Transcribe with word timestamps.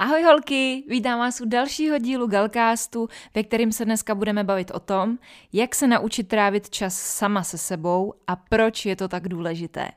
Ahoj 0.00 0.22
holky, 0.22 0.84
vítám 0.88 1.18
vás 1.18 1.40
u 1.40 1.44
dalšího 1.44 1.98
dílu 1.98 2.26
Galcastu, 2.26 3.08
ve 3.34 3.42
kterým 3.42 3.72
se 3.72 3.84
dneska 3.84 4.14
budeme 4.14 4.44
bavit 4.44 4.70
o 4.70 4.80
tom, 4.80 5.18
jak 5.52 5.74
se 5.74 5.86
naučit 5.86 6.28
trávit 6.28 6.70
čas 6.70 6.94
sama 6.94 7.42
se 7.42 7.58
sebou 7.58 8.14
a 8.26 8.36
proč 8.36 8.86
je 8.86 8.96
to 8.96 9.08
tak 9.08 9.28
důležité. 9.28 9.88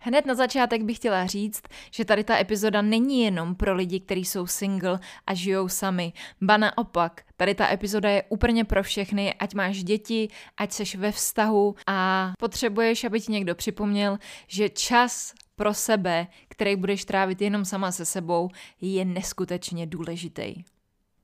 Hned 0.00 0.26
na 0.26 0.34
začátek 0.34 0.82
bych 0.82 0.96
chtěla 0.96 1.26
říct, 1.26 1.62
že 1.90 2.04
tady 2.04 2.24
ta 2.24 2.38
epizoda 2.38 2.82
není 2.82 3.22
jenom 3.22 3.54
pro 3.54 3.74
lidi, 3.74 4.00
kteří 4.00 4.24
jsou 4.24 4.46
single 4.46 4.98
a 5.26 5.34
žijou 5.34 5.68
sami. 5.68 6.12
Ba 6.40 6.56
naopak, 6.56 7.22
tady 7.36 7.54
ta 7.54 7.72
epizoda 7.72 8.10
je 8.10 8.22
úplně 8.28 8.64
pro 8.64 8.82
všechny, 8.82 9.34
ať 9.34 9.54
máš 9.54 9.84
děti, 9.84 10.28
ať 10.56 10.72
seš 10.72 10.94
ve 10.94 11.12
vztahu 11.12 11.74
a 11.86 12.30
potřebuješ, 12.38 13.04
aby 13.04 13.20
ti 13.20 13.32
někdo 13.32 13.54
připomněl, 13.54 14.18
že 14.46 14.68
čas 14.68 15.34
pro 15.56 15.74
sebe, 15.74 16.26
který 16.48 16.76
budeš 16.76 17.04
trávit 17.04 17.42
jenom 17.42 17.64
sama 17.64 17.92
se 17.92 18.04
sebou, 18.04 18.48
je 18.80 19.04
neskutečně 19.04 19.86
důležitý. 19.86 20.54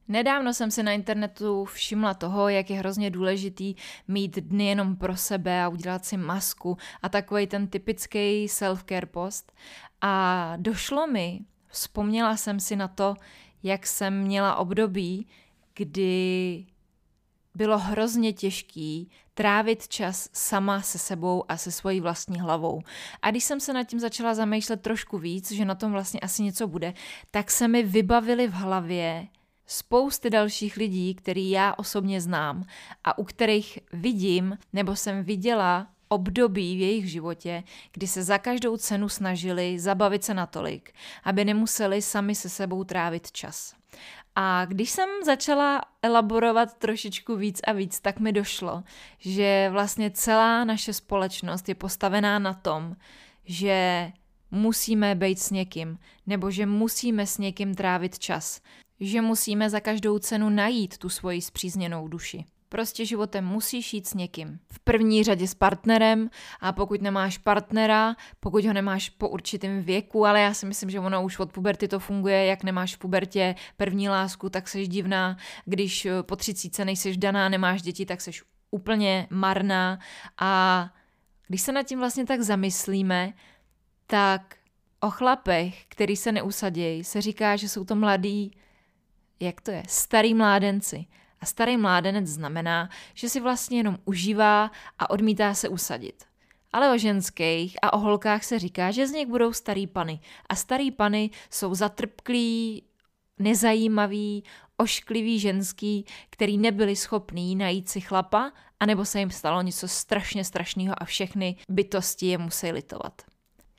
Nedávno 0.09 0.55
jsem 0.55 0.71
si 0.71 0.83
na 0.83 0.93
internetu 0.93 1.65
všimla 1.65 2.15
toho, 2.15 2.49
jak 2.49 2.71
je 2.71 2.79
hrozně 2.79 3.11
důležitý 3.11 3.75
mít 4.09 4.37
dny 4.37 4.67
jenom 4.67 4.97
pro 4.97 5.17
sebe 5.17 5.63
a 5.63 5.69
udělat 5.69 6.05
si 6.05 6.17
masku 6.17 6.77
a 7.03 7.09
takový 7.09 7.47
ten 7.47 7.67
typický 7.67 8.47
self-care 8.47 9.07
post. 9.07 9.53
A 10.01 10.53
došlo 10.57 11.07
mi, 11.07 11.41
vzpomněla 11.69 12.37
jsem 12.37 12.61
si 12.61 12.77
na 12.77 12.89
to, 12.89 13.15
jak 13.63 13.87
jsem 13.87 14.21
měla 14.21 14.57
období, 14.57 15.27
kdy 15.75 16.67
bylo 17.55 17.79
hrozně 17.79 18.33
těžký 18.33 19.11
trávit 19.35 19.89
čas 19.89 20.29
sama 20.33 20.83
se 20.83 20.99
sebou 20.99 21.45
a 21.49 21.57
se 21.57 21.73
svojí 21.73 22.01
vlastní 22.01 22.41
hlavou. 22.41 22.81
A 23.23 23.31
když 23.31 23.45
jsem 23.45 23.61
se 23.61 23.73
nad 23.73 23.85
tím 23.85 24.01
začala 24.01 24.35
zamýšlet 24.35 24.83
trošku 24.83 25.19
víc, 25.19 25.53
že 25.53 25.65
na 25.65 25.75
tom 25.75 25.93
vlastně 25.93 26.21
asi 26.21 26.43
něco 26.43 26.69
bude, 26.69 26.95
tak 27.31 27.51
se 27.51 27.69
mi 27.69 27.83
vybavily 27.83 28.49
v 28.49 28.53
hlavě 28.53 29.27
spousty 29.67 30.31
dalších 30.31 30.77
lidí, 30.77 31.15
který 31.15 31.51
já 31.51 31.75
osobně 31.75 32.21
znám 32.21 32.65
a 33.05 33.19
u 33.19 33.25
kterých 33.25 33.79
vidím 33.93 34.59
nebo 34.73 34.97
jsem 34.97 35.25
viděla 35.25 35.87
období 36.09 36.77
v 36.77 36.81
jejich 36.81 37.11
životě, 37.11 37.63
kdy 37.93 38.07
se 38.07 38.23
za 38.23 38.39
každou 38.39 38.77
cenu 38.77 39.09
snažili 39.09 39.79
zabavit 39.79 40.25
se 40.25 40.35
natolik, 40.35 40.93
aby 41.25 41.45
nemuseli 41.45 42.03
sami 42.03 42.35
se 42.35 42.49
sebou 42.49 42.85
trávit 42.85 43.33
čas. 43.33 43.75
A 44.37 44.65
když 44.65 44.91
jsem 44.91 45.09
začala 45.25 45.81
elaborovat 46.03 46.79
trošičku 46.79 47.37
víc 47.37 47.61
a 47.67 47.73
víc, 47.73 48.01
tak 48.01 48.21
mi 48.21 48.33
došlo, 48.33 48.83
že 49.19 49.69
vlastně 49.73 50.11
celá 50.11 50.65
naše 50.65 50.93
společnost 50.93 51.69
je 51.69 51.75
postavená 51.75 52.39
na 52.39 52.55
tom, 52.55 52.97
že 53.45 54.11
musíme 54.51 55.15
být 55.15 55.39
s 55.39 55.51
někým, 55.51 55.99
nebo 56.27 56.51
že 56.51 56.67
musíme 56.67 57.27
s 57.27 57.39
někým 57.39 57.75
trávit 57.75 58.19
čas, 58.19 58.61
že 59.01 59.21
musíme 59.21 59.71
za 59.71 59.81
každou 59.81 60.19
cenu 60.19 60.51
najít 60.51 60.99
tu 60.99 61.09
svoji 61.09 61.43
zpřízněnou 61.43 62.09
duši. 62.09 62.45
Prostě 62.69 63.07
životem 63.07 63.47
musíš 63.47 63.95
jít 63.95 64.07
s 64.07 64.15
někým. 64.15 64.59
V 64.73 64.79
první 64.79 65.25
řadě 65.25 65.49
s 65.49 65.55
partnerem 65.55 66.31
a 66.61 66.73
pokud 66.73 67.03
nemáš 67.03 67.39
partnera, 67.39 68.17
pokud 68.41 68.65
ho 68.65 68.73
nemáš 68.73 69.09
po 69.09 69.29
určitém 69.29 69.83
věku, 69.83 70.27
ale 70.27 70.41
já 70.41 70.55
si 70.55 70.67
myslím, 70.67 70.91
že 70.91 71.01
ono 71.01 71.25
už 71.25 71.39
od 71.39 71.53
puberty 71.53 71.89
to 71.89 71.99
funguje, 71.99 72.47
jak 72.47 72.65
nemáš 72.65 72.95
v 72.95 72.99
pubertě 72.99 73.55
první 73.77 74.09
lásku, 74.09 74.49
tak 74.49 74.69
seš 74.69 74.89
divná, 74.89 75.37
když 75.65 76.07
eh, 76.07 76.23
po 76.23 76.37
třicíce 76.37 76.85
nejseš 76.85 77.17
daná, 77.17 77.49
nemáš 77.49 77.83
děti, 77.83 78.07
tak 78.07 78.21
seš 78.21 78.43
úplně 78.71 79.27
marná 79.31 79.99
a 80.39 80.91
když 81.49 81.61
se 81.63 81.73
nad 81.73 81.83
tím 81.83 81.99
vlastně 81.99 82.27
tak 82.27 82.41
zamyslíme, 82.41 83.33
tak 84.07 84.57
o 85.01 85.11
chlapech, 85.11 85.85
který 85.89 86.17
se 86.17 86.33
neusadějí, 86.33 87.05
se 87.05 87.21
říká, 87.21 87.57
že 87.57 87.69
jsou 87.69 87.85
to 87.85 87.95
mladí, 87.95 88.57
jak 89.41 89.61
to 89.61 89.71
je, 89.71 89.83
starý 89.89 90.35
mládenci. 90.35 91.07
A 91.41 91.47
starý 91.47 91.77
mládenec 91.77 92.27
znamená, 92.27 92.91
že 93.15 93.29
si 93.29 93.41
vlastně 93.41 93.79
jenom 93.79 93.99
užívá 94.05 94.71
a 94.99 95.11
odmítá 95.11 95.55
se 95.55 95.69
usadit. 95.69 96.25
Ale 96.73 96.95
o 96.95 96.99
ženských 96.99 97.77
a 97.83 97.93
o 97.93 97.99
holkách 97.99 98.45
se 98.45 98.59
říká, 98.59 98.91
že 98.91 99.07
z 99.07 99.13
nich 99.13 99.27
budou 99.27 99.53
starý 99.53 99.87
pany. 99.87 100.21
A 100.49 100.55
starý 100.55 100.91
pany 100.91 101.31
jsou 101.51 101.75
zatrpklí, 101.75 102.83
nezajímavý, 103.39 104.45
ošklivý 104.77 105.41
ženský, 105.41 106.05
který 106.31 106.59
nebyli 106.59 106.97
schopní 106.97 107.57
najít 107.57 107.89
si 107.89 108.01
chlapa, 108.01 108.53
anebo 108.81 109.05
se 109.05 109.19
jim 109.19 109.31
stalo 109.31 109.63
něco 109.63 109.89
strašně 109.89 110.45
strašného 110.45 111.03
a 111.03 111.05
všechny 111.05 111.57
bytosti 111.69 112.27
je 112.27 112.39
musí 112.39 112.73
litovat. 112.73 113.23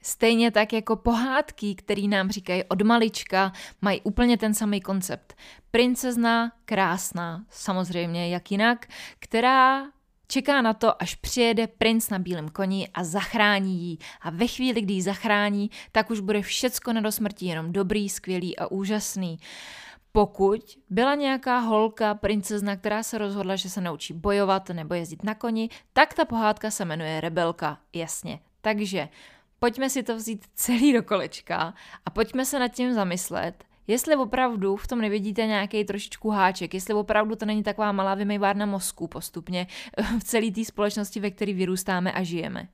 Stejně 0.05 0.51
tak 0.51 0.73
jako 0.73 0.95
pohádky, 0.95 1.75
který 1.75 2.07
nám 2.07 2.29
říkají 2.29 2.63
od 2.63 2.81
malička, 2.81 3.51
mají 3.81 4.01
úplně 4.01 4.37
ten 4.37 4.53
samý 4.53 4.81
koncept. 4.81 5.33
Princezna, 5.71 6.51
krásná, 6.65 7.45
samozřejmě 7.49 8.29
jak 8.29 8.51
jinak, 8.51 8.85
která 9.19 9.85
Čeká 10.27 10.61
na 10.61 10.73
to, 10.73 11.01
až 11.01 11.15
přijede 11.15 11.67
princ 11.67 12.09
na 12.09 12.19
bílém 12.19 12.49
koni 12.49 12.89
a 12.93 13.03
zachrání 13.03 13.81
ji. 13.81 13.97
A 14.21 14.29
ve 14.29 14.47
chvíli, 14.47 14.81
kdy 14.81 14.93
ji 14.93 15.01
zachrání, 15.01 15.69
tak 15.91 16.09
už 16.09 16.19
bude 16.19 16.41
všecko 16.41 16.93
na 16.93 17.01
dosmrti 17.01 17.45
jenom 17.45 17.71
dobrý, 17.71 18.09
skvělý 18.09 18.57
a 18.57 18.67
úžasný. 18.67 19.39
Pokud 20.11 20.61
byla 20.89 21.15
nějaká 21.15 21.59
holka, 21.59 22.13
princezna, 22.13 22.75
která 22.75 23.03
se 23.03 23.17
rozhodla, 23.17 23.55
že 23.55 23.69
se 23.69 23.81
naučí 23.81 24.13
bojovat 24.13 24.69
nebo 24.69 24.93
jezdit 24.93 25.23
na 25.23 25.35
koni, 25.35 25.69
tak 25.93 26.13
ta 26.13 26.25
pohádka 26.25 26.71
se 26.71 26.85
jmenuje 26.85 27.21
Rebelka, 27.21 27.77
jasně. 27.93 28.39
Takže 28.61 29.09
pojďme 29.65 29.89
si 29.89 30.03
to 30.03 30.15
vzít 30.15 30.45
celý 30.53 30.93
do 30.93 31.03
kolečka 31.03 31.73
a 32.05 32.09
pojďme 32.09 32.45
se 32.45 32.59
nad 32.59 32.67
tím 32.67 32.93
zamyslet, 32.93 33.63
jestli 33.87 34.15
opravdu 34.15 34.75
v 34.75 34.87
tom 34.87 35.01
nevidíte 35.01 35.45
nějaký 35.45 35.85
trošičku 35.85 36.29
háček, 36.29 36.73
jestli 36.73 36.93
opravdu 36.93 37.35
to 37.35 37.45
není 37.45 37.63
taková 37.63 37.91
malá 37.91 38.15
vymývárna 38.15 38.65
mozku 38.65 39.07
postupně 39.07 39.67
v 40.19 40.23
celé 40.23 40.51
té 40.51 40.65
společnosti, 40.65 41.19
ve 41.19 41.31
které 41.31 41.53
vyrůstáme 41.53 42.11
a 42.11 42.23
žijeme. 42.23 42.67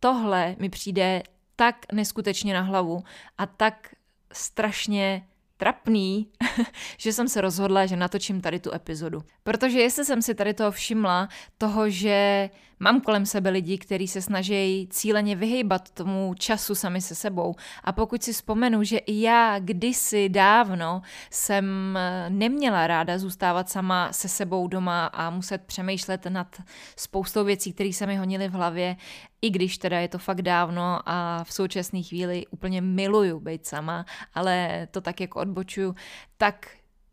Tohle 0.00 0.56
mi 0.58 0.68
přijde 0.68 1.22
tak 1.56 1.76
neskutečně 1.92 2.54
na 2.54 2.60
hlavu 2.60 3.04
a 3.38 3.46
tak 3.46 3.94
strašně 4.32 5.26
trapný, 5.56 6.28
že 6.98 7.12
jsem 7.12 7.28
se 7.28 7.40
rozhodla, 7.40 7.86
že 7.86 7.96
natočím 7.96 8.40
tady 8.40 8.60
tu 8.60 8.74
epizodu. 8.74 9.22
Protože 9.42 9.80
jestli 9.80 10.04
jsem 10.04 10.22
si 10.22 10.34
tady 10.34 10.54
toho 10.54 10.70
všimla, 10.70 11.28
toho, 11.58 11.90
že 11.90 12.50
mám 12.80 13.00
kolem 13.00 13.26
sebe 13.26 13.50
lidi, 13.50 13.78
kteří 13.78 14.08
se 14.08 14.22
snaží 14.22 14.88
cíleně 14.90 15.36
vyhejbat 15.36 15.90
tomu 15.90 16.34
času 16.38 16.74
sami 16.74 17.00
se 17.00 17.14
sebou. 17.14 17.54
A 17.84 17.92
pokud 17.92 18.22
si 18.22 18.32
vzpomenu, 18.32 18.82
že 18.82 18.98
i 18.98 19.20
já 19.20 19.58
kdysi 19.58 20.28
dávno 20.28 21.02
jsem 21.30 21.96
eh, 21.96 22.30
neměla 22.30 22.86
ráda 22.86 23.18
zůstávat 23.18 23.68
sama 23.68 24.12
se 24.12 24.28
sebou 24.28 24.68
doma 24.68 25.06
a 25.06 25.30
muset 25.30 25.62
přemýšlet 25.62 26.26
nad 26.26 26.62
spoustou 26.96 27.44
věcí, 27.44 27.72
které 27.72 27.92
se 27.92 28.06
mi 28.06 28.16
honily 28.16 28.48
v 28.48 28.52
hlavě, 28.52 28.96
i 29.42 29.50
když 29.50 29.78
teda 29.78 30.00
je 30.00 30.08
to 30.08 30.18
fakt 30.18 30.42
dávno 30.42 31.00
a 31.06 31.44
v 31.44 31.52
současné 31.52 32.02
chvíli 32.02 32.46
úplně 32.46 32.80
miluju 32.80 33.40
být 33.40 33.66
sama, 33.66 34.06
ale 34.34 34.86
to 34.90 35.00
tak 35.00 35.20
jako 35.20 35.40
odbočuju, 35.40 35.94
tak 36.36 36.68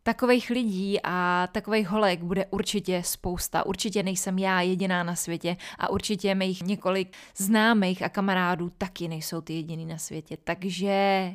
Takových 0.06 0.50
lidí 0.50 0.98
a 1.02 1.48
takových 1.52 1.88
holek 1.88 2.22
bude 2.22 2.46
určitě 2.46 3.02
spousta. 3.02 3.66
Určitě 3.66 4.02
nejsem 4.02 4.38
já 4.38 4.60
jediná 4.60 5.02
na 5.02 5.16
světě 5.16 5.56
a 5.78 5.90
určitě 5.90 6.34
mých 6.34 6.62
několik 6.62 7.16
známých 7.36 8.02
a 8.02 8.08
kamarádů 8.08 8.70
taky 8.78 9.08
nejsou 9.08 9.40
ty 9.40 9.52
jediný 9.52 9.86
na 9.86 9.98
světě. 9.98 10.36
Takže 10.44 11.32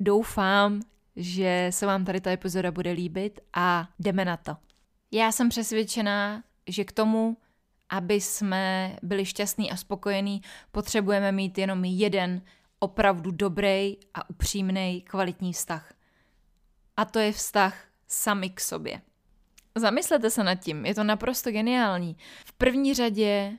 doufám, 0.00 0.80
že 1.16 1.66
se 1.70 1.86
vám 1.86 2.04
tady 2.04 2.20
ta 2.20 2.30
epizoda 2.30 2.70
bude 2.70 2.90
líbit 2.90 3.40
a 3.52 3.88
jdeme 3.98 4.24
na 4.24 4.36
to. 4.36 4.56
Já 5.10 5.32
jsem 5.32 5.48
přesvědčená, 5.48 6.42
že 6.66 6.84
k 6.84 6.92
tomu, 6.92 7.36
aby 7.88 8.14
jsme 8.14 8.96
byli 9.02 9.24
šťastní 9.24 9.70
a 9.70 9.76
spokojení, 9.76 10.42
potřebujeme 10.72 11.32
mít 11.32 11.58
jenom 11.58 11.84
jeden 11.84 12.42
opravdu 12.78 13.30
dobrý 13.30 13.96
a 14.14 14.30
upřímný 14.30 15.02
kvalitní 15.02 15.52
vztah. 15.52 15.92
A 16.96 17.04
to 17.04 17.18
je 17.18 17.32
vztah 17.32 17.87
sami 18.08 18.50
k 18.50 18.60
sobě. 18.60 19.02
Zamyslete 19.74 20.30
se 20.30 20.44
nad 20.44 20.54
tím, 20.54 20.86
je 20.86 20.94
to 20.94 21.04
naprosto 21.04 21.50
geniální. 21.50 22.16
V 22.44 22.52
první 22.52 22.94
řadě 22.94 23.52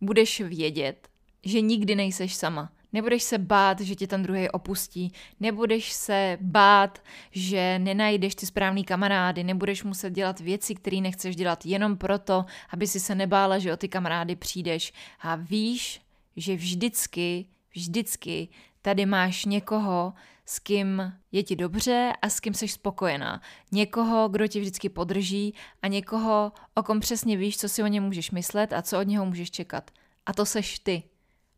budeš 0.00 0.40
vědět, 0.40 1.08
že 1.42 1.60
nikdy 1.60 1.94
nejseš 1.94 2.34
sama. 2.34 2.72
Nebudeš 2.92 3.22
se 3.22 3.38
bát, 3.38 3.80
že 3.80 3.94
tě 3.94 4.06
ten 4.06 4.22
druhý 4.22 4.48
opustí. 4.48 5.12
Nebudeš 5.40 5.92
se 5.92 6.38
bát, 6.40 7.02
že 7.30 7.78
nenajdeš 7.78 8.34
ty 8.34 8.46
správný 8.46 8.84
kamarády. 8.84 9.44
Nebudeš 9.44 9.84
muset 9.84 10.10
dělat 10.10 10.40
věci, 10.40 10.74
které 10.74 10.96
nechceš 10.96 11.36
dělat 11.36 11.66
jenom 11.66 11.96
proto, 11.96 12.44
aby 12.70 12.86
si 12.86 13.00
se 13.00 13.14
nebála, 13.14 13.58
že 13.58 13.72
o 13.72 13.76
ty 13.76 13.88
kamarády 13.88 14.36
přijdeš. 14.36 14.92
A 15.20 15.36
víš, 15.36 16.00
že 16.36 16.56
vždycky, 16.56 17.46
vždycky 17.74 18.48
tady 18.82 19.06
máš 19.06 19.44
někoho, 19.44 20.12
s 20.46 20.58
kým 20.58 21.12
je 21.32 21.42
ti 21.42 21.56
dobře 21.56 22.12
a 22.22 22.28
s 22.28 22.40
kým 22.40 22.54
jsi 22.54 22.68
spokojená. 22.68 23.40
Někoho, 23.72 24.28
kdo 24.28 24.46
tě 24.46 24.60
vždycky 24.60 24.88
podrží 24.88 25.54
a 25.82 25.88
někoho, 25.88 26.52
o 26.74 26.82
kom 26.82 27.00
přesně 27.00 27.36
víš, 27.36 27.56
co 27.58 27.68
si 27.68 27.82
o 27.82 27.86
něm 27.86 28.04
můžeš 28.04 28.30
myslet 28.30 28.72
a 28.72 28.82
co 28.82 29.00
od 29.00 29.02
něho 29.02 29.26
můžeš 29.26 29.50
čekat. 29.50 29.90
A 30.26 30.32
to 30.32 30.46
seš 30.46 30.78
ty. 30.78 31.02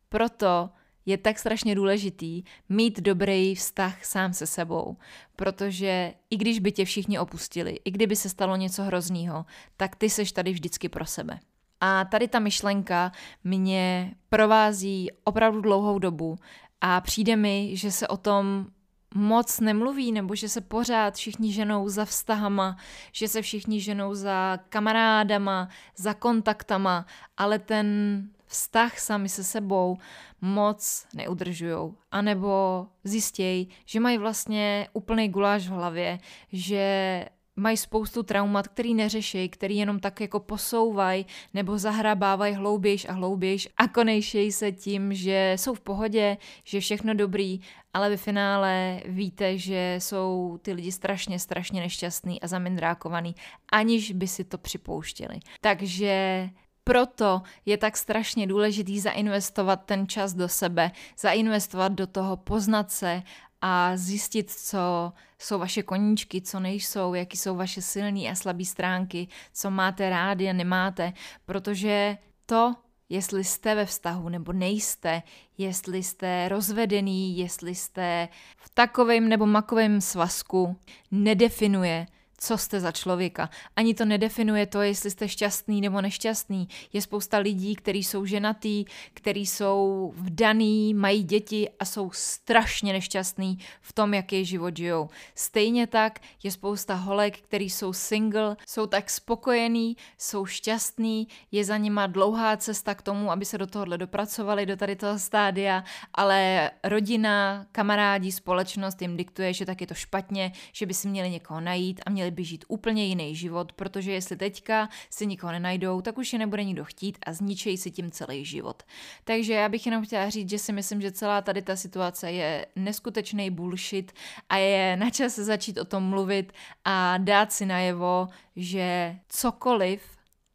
Proto 0.09 0.71
je 1.07 1.19
tak 1.19 1.39
strašně 1.39 1.75
důležitý 1.75 2.43
mít 2.69 3.01
dobrý 3.01 3.55
vztah 3.55 4.05
sám 4.05 4.33
se 4.33 4.47
sebou, 4.47 4.97
protože 5.37 6.15
i 6.31 6.37
když 6.37 6.59
by 6.59 6.73
tě 6.73 6.85
všichni 6.85 7.19
opustili, 7.19 7.79
i 7.85 7.91
kdyby 7.91 8.17
se 8.17 8.29
stalo 8.29 8.57
něco 8.57 8.83
hroznýho, 8.83 9.45
tak 9.77 9.97
ty 9.97 10.11
seš 10.11 10.33
tady 10.33 10.53
vždycky 10.53 10.89
pro 10.89 11.07
sebe. 11.07 11.39
A 11.81 12.05
tady 12.05 12.29
ta 12.29 12.39
myšlenka 12.39 13.13
mě 13.45 14.15
provází 14.29 15.11
opravdu 15.25 15.61
dlouhou 15.61 15.99
dobu 15.99 16.37
a 16.81 17.01
přijde 17.01 17.37
mi, 17.37 17.71
že 17.77 17.93
se 17.93 18.09
o 18.09 18.17
tom 18.17 18.67
moc 19.17 19.61
nemluví, 19.61 20.13
nebo 20.13 20.35
že 20.35 20.49
se 20.49 20.61
pořád 20.61 21.15
všichni 21.15 21.53
ženou 21.53 21.89
za 21.89 22.05
vztahama, 22.05 22.77
že 23.13 23.29
se 23.29 23.43
všichni 23.43 23.81
ženou 23.81 24.15
za 24.15 24.59
kamarádama, 24.69 25.69
za 25.97 26.15
kontaktama, 26.15 27.07
ale 27.37 27.59
ten 27.59 28.23
vztah 28.47 28.99
sami 28.99 29.29
se 29.29 29.45
sebou 29.45 29.97
moc 30.41 31.07
neudržujou. 31.15 31.95
A 32.11 32.23
nebo 32.23 32.87
zjistějí, 33.05 33.69
že 33.85 34.01
mají 34.01 34.19
vlastně 34.19 34.89
úplný 34.93 35.29
guláš 35.29 35.69
v 35.69 35.71
hlavě, 35.71 36.19
že 36.53 37.25
mají 37.57 37.77
spoustu 37.77 38.23
traumat, 38.23 38.69
který 38.69 38.95
neřeší, 38.95 39.49
který 39.49 39.77
jenom 39.77 40.01
tak 40.01 40.21
jako 40.21 40.41
posouvají 40.41 41.27
nebo 41.55 41.79
zahrabávají 41.79 42.55
hloubějš 42.55 43.07
a 43.09 43.13
hloubějš 43.13 43.69
a 43.77 43.89
konejšej 43.89 44.53
se 44.53 44.73
tím, 44.73 45.15
že 45.15 45.53
jsou 45.57 45.75
v 45.75 45.81
pohodě, 45.81 46.37
že 46.65 46.77
je 46.77 46.81
všechno 46.81 47.15
dobrý, 47.15 47.61
ale 47.95 48.11
ve 48.11 48.17
finále 48.17 49.01
víte, 49.05 49.59
že 49.59 49.97
jsou 49.99 50.59
ty 50.63 50.73
lidi 50.73 50.93
strašně, 50.93 51.39
strašně 51.39 51.81
nešťastný 51.81 52.43
a 52.43 52.47
zamindrákovaný, 52.47 53.35
aniž 53.73 54.13
by 54.13 54.29
si 54.29 54.45
to 54.45 54.59
připouštěli. 54.59 55.39
Takže 55.61 56.49
proto 56.85 57.43
je 57.67 57.77
tak 57.77 57.97
strašně 57.97 58.47
důležitý 58.47 59.01
zainvestovat 59.01 59.85
ten 59.85 60.09
čas 60.09 60.35
do 60.35 60.49
sebe, 60.49 60.91
zainvestovat 61.19 61.93
do 61.93 62.07
toho, 62.07 62.37
poznat 62.37 62.91
se 62.91 63.23
a 63.61 63.97
zjistit, 63.97 64.51
co 64.51 65.13
jsou 65.39 65.59
vaše 65.59 65.83
koníčky, 65.83 66.41
co 66.41 66.61
nejsou, 66.61 67.15
jaký 67.15 67.37
jsou 67.37 67.57
vaše 67.57 67.83
silné 67.83 68.21
a 68.21 68.35
slabé 68.35 68.65
stránky, 68.65 69.29
co 69.53 69.71
máte 69.71 70.11
rádi 70.11 70.51
a 70.51 70.53
nemáte, 70.53 71.13
protože 71.45 72.19
to, 72.47 72.75
jestli 73.09 73.45
jste 73.45 73.75
ve 73.75 73.87
vztahu 73.87 74.29
nebo 74.29 74.53
nejste, 74.53 75.23
jestli 75.59 76.03
jste 76.03 76.49
rozvedený, 76.49 77.39
jestli 77.39 77.75
jste 77.75 78.29
v 78.57 78.71
takovém 78.75 79.29
nebo 79.29 79.47
makovém 79.47 80.01
svazku, 80.01 80.77
nedefinuje, 81.11 82.07
co 82.39 82.59
jste 82.59 82.81
za 82.81 82.93
člověka. 82.93 83.51
Ani 83.77 83.95
to 83.95 84.05
nedefinuje 84.05 84.67
to, 84.67 84.83
jestli 84.83 85.11
jste 85.11 85.29
šťastný 85.29 85.81
nebo 85.81 86.01
nešťastný. 86.01 86.69
Je 86.93 87.03
spousta 87.03 87.39
lidí, 87.39 87.77
kteří 87.77 88.05
jsou 88.05 88.25
ženatý, 88.25 88.85
kteří 89.15 89.47
jsou 89.47 90.13
vdaný, 90.17 90.95
mají 90.95 91.23
děti 91.23 91.69
a 91.81 91.85
jsou 91.85 92.11
strašně 92.11 92.93
nešťastný 92.93 93.59
v 93.81 93.93
tom, 93.93 94.15
jaký 94.15 94.45
život 94.45 94.77
žijou. 94.77 95.09
Stejně 95.35 95.87
tak 95.87 96.21
je 96.43 96.51
spousta 96.51 96.95
holek, 96.95 97.39
kteří 97.39 97.71
jsou 97.71 97.93
single, 97.93 98.57
jsou 98.69 98.87
tak 98.87 99.11
spokojení, 99.11 99.97
jsou 100.19 100.47
šťastný, 100.47 101.29
je 101.53 101.65
za 101.65 101.77
nima 101.77 102.07
dlouhá 102.07 102.57
cesta 102.57 102.95
k 102.95 103.03
tomu, 103.03 103.31
aby 103.31 103.45
se 103.45 103.59
do 103.59 103.67
tohohle 103.67 103.99
dopracovali, 103.99 104.67
do 104.67 104.77
tady 104.77 104.97
toho 104.97 105.19
stádia, 105.19 105.85
ale 106.15 106.71
rodina, 106.85 107.67
kamarádi, 107.73 108.33
společnost 108.33 109.03
jim 109.03 109.17
diktuje, 109.17 109.53
že 109.53 109.67
tak 109.67 109.81
je 109.81 109.87
to 109.87 109.95
špatně, 109.95 110.53
že 110.73 110.87
by 110.87 110.95
si 110.95 111.09
měli 111.09 111.31
někoho 111.31 111.61
najít 111.61 112.01
a 112.07 112.11
měli 112.11 112.26
měli 112.27 112.37
by 112.37 112.45
žít 112.45 112.65
úplně 112.69 113.05
jiný 113.05 113.37
život, 113.37 113.73
protože 113.73 114.13
jestli 114.13 114.37
teďka 114.37 114.89
si 115.11 115.27
nikoho 115.27 115.53
nenajdou, 115.53 116.01
tak 116.01 116.19
už 116.19 116.33
je 116.33 116.39
nebude 116.39 116.65
nikdo 116.65 116.85
chtít 116.85 117.19
a 117.27 117.33
zničejí 117.33 117.77
si 117.77 117.91
tím 117.91 118.11
celý 118.11 118.45
život. 118.45 118.83
Takže 119.25 119.53
já 119.53 119.69
bych 119.69 119.87
jenom 119.87 120.05
chtěla 120.05 120.31
říct, 120.31 120.51
že 120.51 120.59
si 120.59 120.73
myslím, 120.73 121.01
že 121.01 121.13
celá 121.13 121.43
tady 121.43 121.63
ta 121.63 121.77
situace 121.77 122.33
je 122.33 122.67
neskutečný 122.77 123.51
bullshit 123.51 124.13
a 124.49 124.57
je 124.57 124.97
na 124.97 125.11
čase 125.11 125.45
začít 125.45 125.79
o 125.79 125.85
tom 125.85 126.03
mluvit 126.03 126.53
a 126.85 127.19
dát 127.19 127.53
si 127.53 127.67
najevo, 127.67 128.29
že 128.57 129.17
cokoliv, 129.29 130.03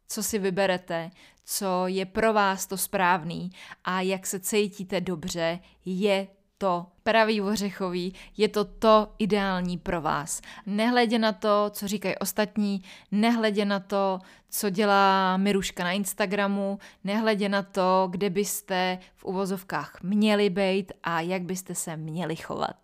co 0.08 0.22
si 0.22 0.38
vyberete, 0.38 1.10
co 1.44 1.86
je 1.86 2.06
pro 2.06 2.32
vás 2.32 2.66
to 2.66 2.76
správný 2.76 3.50
a 3.84 4.00
jak 4.00 4.26
se 4.26 4.40
cítíte 4.40 5.00
dobře, 5.00 5.58
je 5.84 6.28
to 6.62 6.86
pravý 7.02 7.40
ořechový, 7.40 8.14
je 8.36 8.48
to 8.48 8.64
to 8.64 9.14
ideální 9.18 9.78
pro 9.78 10.00
vás. 10.00 10.40
Nehledě 10.66 11.18
na 11.18 11.32
to, 11.32 11.70
co 11.70 11.88
říkají 11.88 12.18
ostatní, 12.18 12.82
nehledě 13.12 13.64
na 13.64 13.80
to, 13.80 14.18
co 14.50 14.70
dělá 14.70 15.36
Miruška 15.36 15.84
na 15.84 15.92
Instagramu, 15.92 16.78
nehledě 17.04 17.48
na 17.48 17.62
to, 17.62 18.08
kde 18.10 18.30
byste 18.30 18.98
v 19.16 19.24
uvozovkách 19.24 20.02
měli 20.02 20.50
být 20.50 20.92
a 21.02 21.20
jak 21.20 21.42
byste 21.42 21.74
se 21.74 21.96
měli 21.96 22.36
chovat. 22.36 22.76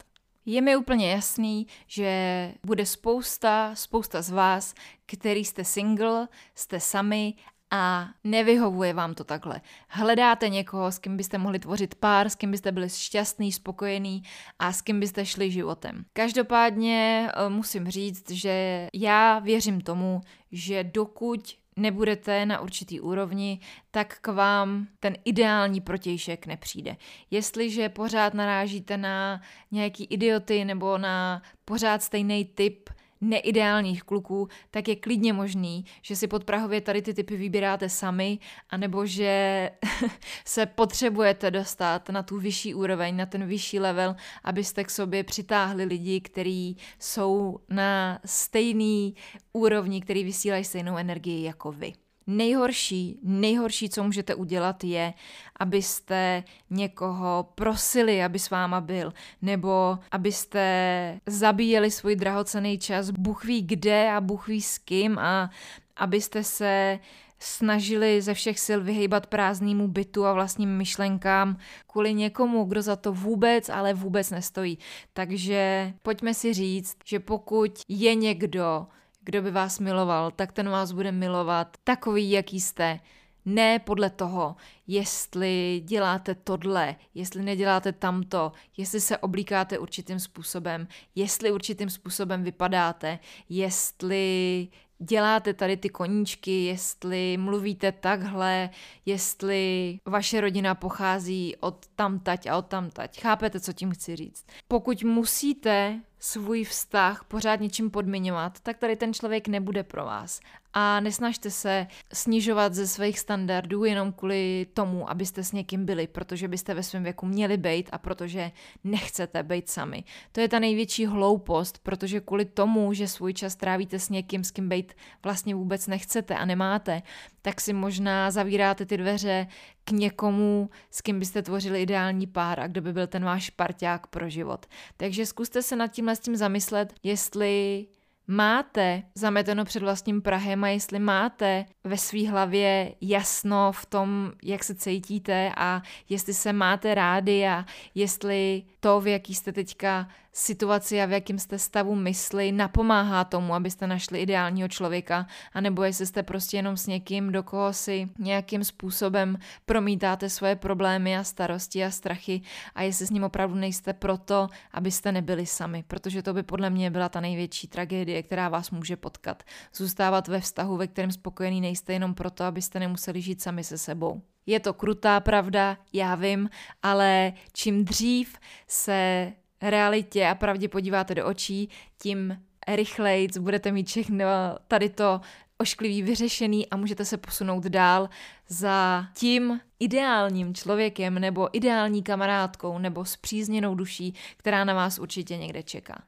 Je 0.46 0.60
mi 0.60 0.76
úplně 0.76 1.10
jasný, 1.10 1.66
že 1.86 2.52
bude 2.64 2.86
spousta, 2.86 3.70
spousta 3.74 4.22
z 4.22 4.30
vás, 4.30 4.74
který 5.06 5.44
jste 5.44 5.64
single, 5.64 6.28
jste 6.54 6.80
sami 6.80 7.34
a 7.70 8.08
nevyhovuje 8.24 8.92
vám 8.92 9.14
to 9.14 9.24
takhle. 9.24 9.60
Hledáte 9.88 10.48
někoho, 10.48 10.92
s 10.92 10.98
kým 10.98 11.16
byste 11.16 11.38
mohli 11.38 11.58
tvořit 11.58 11.94
pár, 11.94 12.28
s 12.28 12.34
kým 12.34 12.50
byste 12.50 12.72
byli 12.72 12.88
šťastný, 12.90 13.52
spokojený 13.52 14.22
a 14.58 14.72
s 14.72 14.82
kým 14.82 15.00
byste 15.00 15.26
šli 15.26 15.50
životem. 15.50 16.04
Každopádně 16.12 17.28
eh, 17.28 17.48
musím 17.48 17.88
říct, 17.88 18.30
že 18.30 18.88
já 18.94 19.38
věřím 19.38 19.80
tomu, 19.80 20.20
že 20.52 20.84
dokud 20.84 21.58
nebudete 21.78 22.46
na 22.46 22.60
určitý 22.60 23.00
úrovni, 23.00 23.60
tak 23.90 24.18
k 24.20 24.28
vám 24.28 24.86
ten 25.00 25.16
ideální 25.24 25.80
protějšek 25.80 26.46
nepřijde. 26.46 26.96
Jestliže 27.30 27.88
pořád 27.88 28.34
narážíte 28.34 28.96
na 28.96 29.40
nějaký 29.70 30.04
idioty 30.04 30.64
nebo 30.64 30.98
na 30.98 31.42
pořád 31.64 32.02
stejný 32.02 32.44
typ 32.44 32.90
neideálních 33.20 34.02
kluků, 34.02 34.48
tak 34.70 34.88
je 34.88 34.96
klidně 34.96 35.32
možný, 35.32 35.84
že 36.02 36.16
si 36.16 36.28
pod 36.28 36.44
Prahově 36.44 36.80
tady 36.80 37.02
ty 37.02 37.14
typy 37.14 37.36
vybíráte 37.36 37.88
sami, 37.88 38.38
anebo 38.70 39.06
že 39.06 39.70
se 40.44 40.66
potřebujete 40.66 41.50
dostat 41.50 42.08
na 42.08 42.22
tu 42.22 42.38
vyšší 42.38 42.74
úroveň, 42.74 43.16
na 43.16 43.26
ten 43.26 43.46
vyšší 43.46 43.80
level, 43.80 44.16
abyste 44.44 44.84
k 44.84 44.90
sobě 44.90 45.24
přitáhli 45.24 45.84
lidi, 45.84 46.20
kteří 46.20 46.76
jsou 46.98 47.58
na 47.68 48.18
stejný 48.24 49.14
úrovni, 49.52 50.00
který 50.00 50.24
vysílají 50.24 50.64
stejnou 50.64 50.96
energii 50.96 51.44
jako 51.44 51.72
vy. 51.72 52.07
Nejhorší, 52.30 53.18
nejhorší, 53.22 53.88
co 53.88 54.04
můžete 54.04 54.34
udělat, 54.34 54.84
je, 54.84 55.14
abyste 55.56 56.44
někoho 56.70 57.48
prosili, 57.54 58.24
aby 58.24 58.38
s 58.38 58.50
váma 58.50 58.80
byl, 58.80 59.12
nebo 59.42 59.98
abyste 60.10 61.20
zabíjeli 61.26 61.90
svůj 61.90 62.16
drahocený 62.16 62.78
čas, 62.78 63.10
Bůh 63.10 63.44
ví 63.44 63.62
kde 63.62 64.10
a 64.12 64.20
Bůh 64.20 64.48
ví 64.48 64.62
s 64.62 64.78
kým 64.78 65.18
a 65.18 65.50
abyste 65.96 66.44
se 66.44 66.98
snažili 67.38 68.22
ze 68.22 68.34
všech 68.34 68.60
sil 68.66 68.80
vyhejbat 68.84 69.26
prázdnému 69.26 69.88
bytu 69.88 70.26
a 70.26 70.32
vlastním 70.32 70.76
myšlenkám 70.76 71.56
kvůli 71.86 72.14
někomu, 72.14 72.64
kdo 72.64 72.82
za 72.82 72.96
to 72.96 73.12
vůbec, 73.12 73.68
ale 73.68 73.94
vůbec 73.94 74.30
nestojí. 74.30 74.78
Takže 75.12 75.92
pojďme 76.02 76.34
si 76.34 76.54
říct, 76.54 76.96
že 77.04 77.20
pokud 77.20 77.80
je 77.88 78.14
někdo, 78.14 78.86
kdo 79.28 79.42
by 79.42 79.50
vás 79.50 79.78
miloval, 79.78 80.30
tak 80.30 80.52
ten 80.52 80.68
vás 80.68 80.92
bude 80.92 81.12
milovat 81.12 81.76
takový, 81.84 82.30
jaký 82.30 82.60
jste. 82.60 83.00
Ne 83.44 83.78
podle 83.78 84.10
toho, 84.10 84.56
jestli 84.86 85.82
děláte 85.84 86.34
tohle, 86.34 86.96
jestli 87.14 87.42
neděláte 87.42 87.92
tamto, 87.92 88.52
jestli 88.76 89.00
se 89.00 89.18
oblíkáte 89.18 89.78
určitým 89.78 90.20
způsobem, 90.20 90.88
jestli 91.14 91.52
určitým 91.52 91.90
způsobem 91.90 92.42
vypadáte, 92.42 93.18
jestli 93.48 94.68
děláte 94.98 95.54
tady 95.54 95.76
ty 95.76 95.88
koníčky, 95.88 96.64
jestli 96.64 97.36
mluvíte 97.36 97.92
takhle, 97.92 98.70
jestli 99.06 99.98
vaše 100.06 100.40
rodina 100.40 100.74
pochází 100.74 101.56
od 101.60 101.86
tamtať 101.96 102.46
a 102.46 102.58
od 102.58 102.66
tamtať. 102.66 103.20
Chápete, 103.20 103.60
co 103.60 103.72
tím 103.72 103.90
chci 103.90 104.16
říct? 104.16 104.46
Pokud 104.68 105.04
musíte 105.04 106.00
svůj 106.18 106.64
vztah 106.64 107.24
pořád 107.24 107.60
něčím 107.60 107.90
podmiňovat, 107.90 108.60
tak 108.60 108.78
tady 108.78 108.96
ten 108.96 109.14
člověk 109.14 109.48
nebude 109.48 109.82
pro 109.82 110.04
vás. 110.04 110.40
A 110.80 111.00
nesnažte 111.00 111.50
se 111.50 111.86
snižovat 112.12 112.74
ze 112.74 112.86
svých 112.86 113.18
standardů 113.18 113.84
jenom 113.84 114.12
kvůli 114.12 114.66
tomu, 114.74 115.10
abyste 115.10 115.44
s 115.44 115.52
někým 115.52 115.86
byli, 115.86 116.06
protože 116.06 116.48
byste 116.48 116.74
ve 116.74 116.82
svém 116.82 117.02
věku 117.02 117.26
měli 117.26 117.56
být 117.56 117.88
a 117.92 117.98
protože 117.98 118.50
nechcete 118.84 119.42
být 119.42 119.68
sami. 119.68 120.04
To 120.32 120.40
je 120.40 120.48
ta 120.48 120.58
největší 120.58 121.06
hloupost, 121.06 121.78
protože 121.82 122.20
kvůli 122.20 122.44
tomu, 122.44 122.92
že 122.92 123.08
svůj 123.08 123.34
čas 123.34 123.56
trávíte 123.56 123.98
s 123.98 124.08
někým, 124.08 124.44
s 124.44 124.50
kým 124.50 124.68
být 124.68 124.92
vlastně 125.24 125.54
vůbec 125.54 125.86
nechcete 125.86 126.34
a 126.34 126.44
nemáte, 126.44 127.02
tak 127.42 127.60
si 127.60 127.72
možná 127.72 128.30
zavíráte 128.30 128.86
ty 128.86 128.96
dveře 128.96 129.46
k 129.84 129.90
někomu, 129.90 130.70
s 130.90 131.00
kým 131.00 131.18
byste 131.18 131.42
tvořili 131.42 131.82
ideální 131.82 132.26
pár 132.26 132.60
a 132.60 132.66
kdo 132.66 132.82
by 132.82 132.92
byl 132.92 133.06
ten 133.06 133.24
váš 133.24 133.50
parťák 133.50 134.06
pro 134.06 134.28
život. 134.28 134.66
Takže 134.96 135.26
zkuste 135.26 135.62
se 135.62 135.76
nad 135.76 135.88
tímhle 135.88 136.16
s 136.16 136.20
tím 136.20 136.36
zamyslet, 136.36 136.94
jestli 137.02 137.86
máte 138.28 139.02
zameteno 139.14 139.64
před 139.64 139.82
vlastním 139.82 140.22
Prahem 140.22 140.64
a 140.64 140.68
jestli 140.68 140.98
máte 140.98 141.64
ve 141.84 141.96
své 141.96 142.28
hlavě 142.28 142.94
jasno 143.00 143.72
v 143.72 143.86
tom, 143.86 144.32
jak 144.42 144.64
se 144.64 144.74
cítíte 144.74 145.52
a 145.56 145.82
jestli 146.08 146.34
se 146.34 146.52
máte 146.52 146.94
rádi 146.94 147.46
a 147.46 147.64
jestli 147.94 148.62
to, 148.80 149.00
v 149.00 149.06
jaký 149.06 149.34
jste 149.34 149.52
teďka 149.52 150.08
situaci 150.38 151.02
a 151.02 151.06
v 151.06 151.12
jakém 151.12 151.38
jste 151.38 151.58
stavu 151.58 151.94
mysli, 151.94 152.52
napomáhá 152.52 153.24
tomu, 153.24 153.54
abyste 153.54 153.86
našli 153.86 154.20
ideálního 154.20 154.68
člověka, 154.68 155.26
anebo 155.52 155.82
jestli 155.82 156.06
jste 156.06 156.22
prostě 156.22 156.56
jenom 156.56 156.76
s 156.76 156.86
někým, 156.86 157.32
do 157.32 157.42
koho 157.42 157.72
si 157.72 158.08
nějakým 158.18 158.64
způsobem 158.64 159.38
promítáte 159.66 160.28
svoje 160.28 160.56
problémy 160.56 161.16
a 161.16 161.24
starosti 161.24 161.84
a 161.84 161.90
strachy 161.90 162.42
a 162.74 162.82
jestli 162.82 163.06
s 163.06 163.10
ním 163.10 163.24
opravdu 163.24 163.56
nejste 163.56 163.92
proto, 163.92 164.48
abyste 164.72 165.12
nebyli 165.12 165.46
sami, 165.46 165.84
protože 165.86 166.22
to 166.22 166.34
by 166.34 166.42
podle 166.42 166.70
mě 166.70 166.90
byla 166.90 167.08
ta 167.08 167.20
největší 167.20 167.68
tragédie, 167.68 168.22
která 168.22 168.48
vás 168.48 168.70
může 168.70 168.96
potkat. 168.96 169.42
Zůstávat 169.74 170.28
ve 170.28 170.40
vztahu, 170.40 170.76
ve 170.76 170.86
kterém 170.86 171.12
spokojený 171.12 171.60
nejste 171.60 171.92
jenom 171.92 172.14
proto, 172.14 172.44
abyste 172.44 172.80
nemuseli 172.80 173.20
žít 173.20 173.42
sami 173.42 173.64
se 173.64 173.78
sebou. 173.78 174.22
Je 174.46 174.60
to 174.60 174.72
krutá 174.72 175.20
pravda, 175.20 175.78
já 175.92 176.14
vím, 176.14 176.50
ale 176.82 177.32
čím 177.52 177.84
dřív 177.84 178.38
se 178.66 179.32
realitě 179.62 180.26
a 180.26 180.34
pravdě 180.34 180.68
podíváte 180.68 181.14
do 181.14 181.26
očí, 181.26 181.68
tím 182.02 182.42
rychleji 182.68 183.28
budete 183.40 183.72
mít 183.72 183.88
všechno 183.88 184.26
tady 184.68 184.88
to 184.88 185.20
ošklivý 185.58 186.02
vyřešený 186.02 186.68
a 186.68 186.76
můžete 186.76 187.04
se 187.04 187.16
posunout 187.16 187.64
dál 187.64 188.08
za 188.48 189.06
tím 189.14 189.60
ideálním 189.80 190.54
člověkem 190.54 191.14
nebo 191.18 191.56
ideální 191.56 192.02
kamarádkou 192.02 192.78
nebo 192.78 193.04
spřízněnou 193.04 193.74
duší, 193.74 194.14
která 194.36 194.64
na 194.64 194.74
vás 194.74 194.98
určitě 194.98 195.36
někde 195.36 195.62
čeká. 195.62 196.02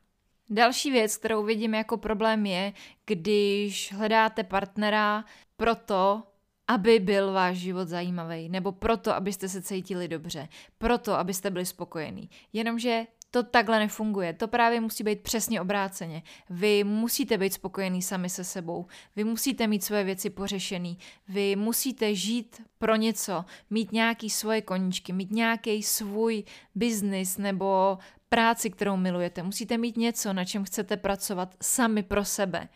Další 0.50 0.90
věc, 0.90 1.16
kterou 1.16 1.44
vidím 1.44 1.74
jako 1.74 1.96
problém 1.96 2.46
je, 2.46 2.72
když 3.06 3.92
hledáte 3.92 4.44
partnera 4.44 5.24
proto, 5.56 6.22
aby 6.68 6.98
byl 6.98 7.32
váš 7.32 7.56
život 7.56 7.88
zajímavý, 7.88 8.48
nebo 8.48 8.72
proto, 8.72 9.14
abyste 9.14 9.48
se 9.48 9.62
cítili 9.62 10.08
dobře, 10.08 10.48
proto, 10.78 11.12
abyste 11.12 11.50
byli 11.50 11.66
spokojení. 11.66 12.30
Jenomže 12.52 13.06
to 13.30 13.42
takhle 13.42 13.78
nefunguje. 13.78 14.32
To 14.32 14.48
právě 14.48 14.80
musí 14.80 15.04
být 15.04 15.22
přesně 15.22 15.60
obráceně. 15.60 16.22
Vy 16.50 16.84
musíte 16.84 17.38
být 17.38 17.52
spokojení 17.52 18.02
sami 18.02 18.28
se 18.28 18.44
sebou. 18.44 18.86
Vy 19.16 19.24
musíte 19.24 19.66
mít 19.66 19.84
své 19.84 20.04
věci 20.04 20.30
pořešený. 20.30 20.98
Vy 21.28 21.56
musíte 21.56 22.14
žít 22.14 22.62
pro 22.78 22.96
něco, 22.96 23.44
mít 23.70 23.92
nějaký 23.92 24.30
svoje 24.30 24.62
koníčky, 24.62 25.12
mít 25.12 25.30
nějaký 25.30 25.82
svůj 25.82 26.44
biznis 26.74 27.38
nebo 27.38 27.98
práci, 28.28 28.70
kterou 28.70 28.96
milujete. 28.96 29.42
Musíte 29.42 29.78
mít 29.78 29.96
něco, 29.96 30.32
na 30.32 30.44
čem 30.44 30.64
chcete 30.64 30.96
pracovat 30.96 31.54
sami 31.62 32.02
pro 32.02 32.24
sebe 32.24 32.68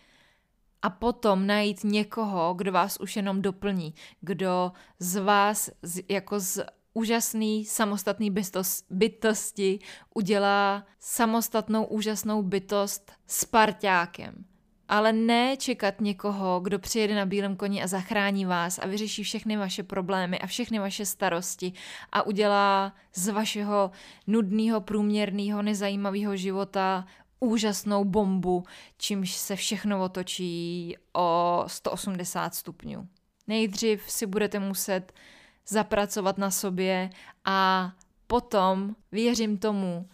a 0.82 0.90
potom 0.90 1.46
najít 1.46 1.84
někoho, 1.84 2.54
kdo 2.54 2.72
vás 2.72 2.96
už 3.00 3.16
jenom 3.16 3.42
doplní, 3.42 3.94
kdo 4.20 4.72
z 4.98 5.16
vás 5.16 5.70
jako 6.08 6.40
z 6.40 6.66
úžasný 6.94 7.64
samostatný 7.64 8.30
bytost, 8.30 8.86
bytosti 8.90 9.78
udělá 10.14 10.86
samostatnou 11.00 11.84
úžasnou 11.84 12.42
bytost 12.42 13.12
s 13.26 13.44
parťákem. 13.44 14.44
Ale 14.88 15.12
ne 15.12 15.56
čekat 15.56 16.00
někoho, 16.00 16.60
kdo 16.60 16.78
přijede 16.78 17.14
na 17.14 17.26
bílém 17.26 17.56
koni 17.56 17.82
a 17.82 17.86
zachrání 17.86 18.44
vás 18.44 18.78
a 18.78 18.86
vyřeší 18.86 19.24
všechny 19.24 19.56
vaše 19.56 19.82
problémy 19.82 20.38
a 20.38 20.46
všechny 20.46 20.78
vaše 20.78 21.06
starosti 21.06 21.72
a 22.12 22.22
udělá 22.22 22.94
z 23.14 23.28
vašeho 23.28 23.90
nudného, 24.26 24.80
průměrného, 24.80 25.62
nezajímavého 25.62 26.36
života 26.36 27.06
úžasnou 27.40 28.04
bombu, 28.04 28.64
čímž 28.98 29.32
se 29.32 29.56
všechno 29.56 30.04
otočí 30.04 30.96
o 31.12 31.64
180 31.66 32.54
stupňů. 32.54 33.08
Nejdřív 33.46 34.10
si 34.10 34.26
budete 34.26 34.58
muset 34.58 35.12
zapracovat 35.68 36.38
na 36.38 36.50
sobě 36.50 37.10
a 37.44 37.92
potom, 38.26 38.96
věřím 39.12 39.58
tomu, 39.58 40.08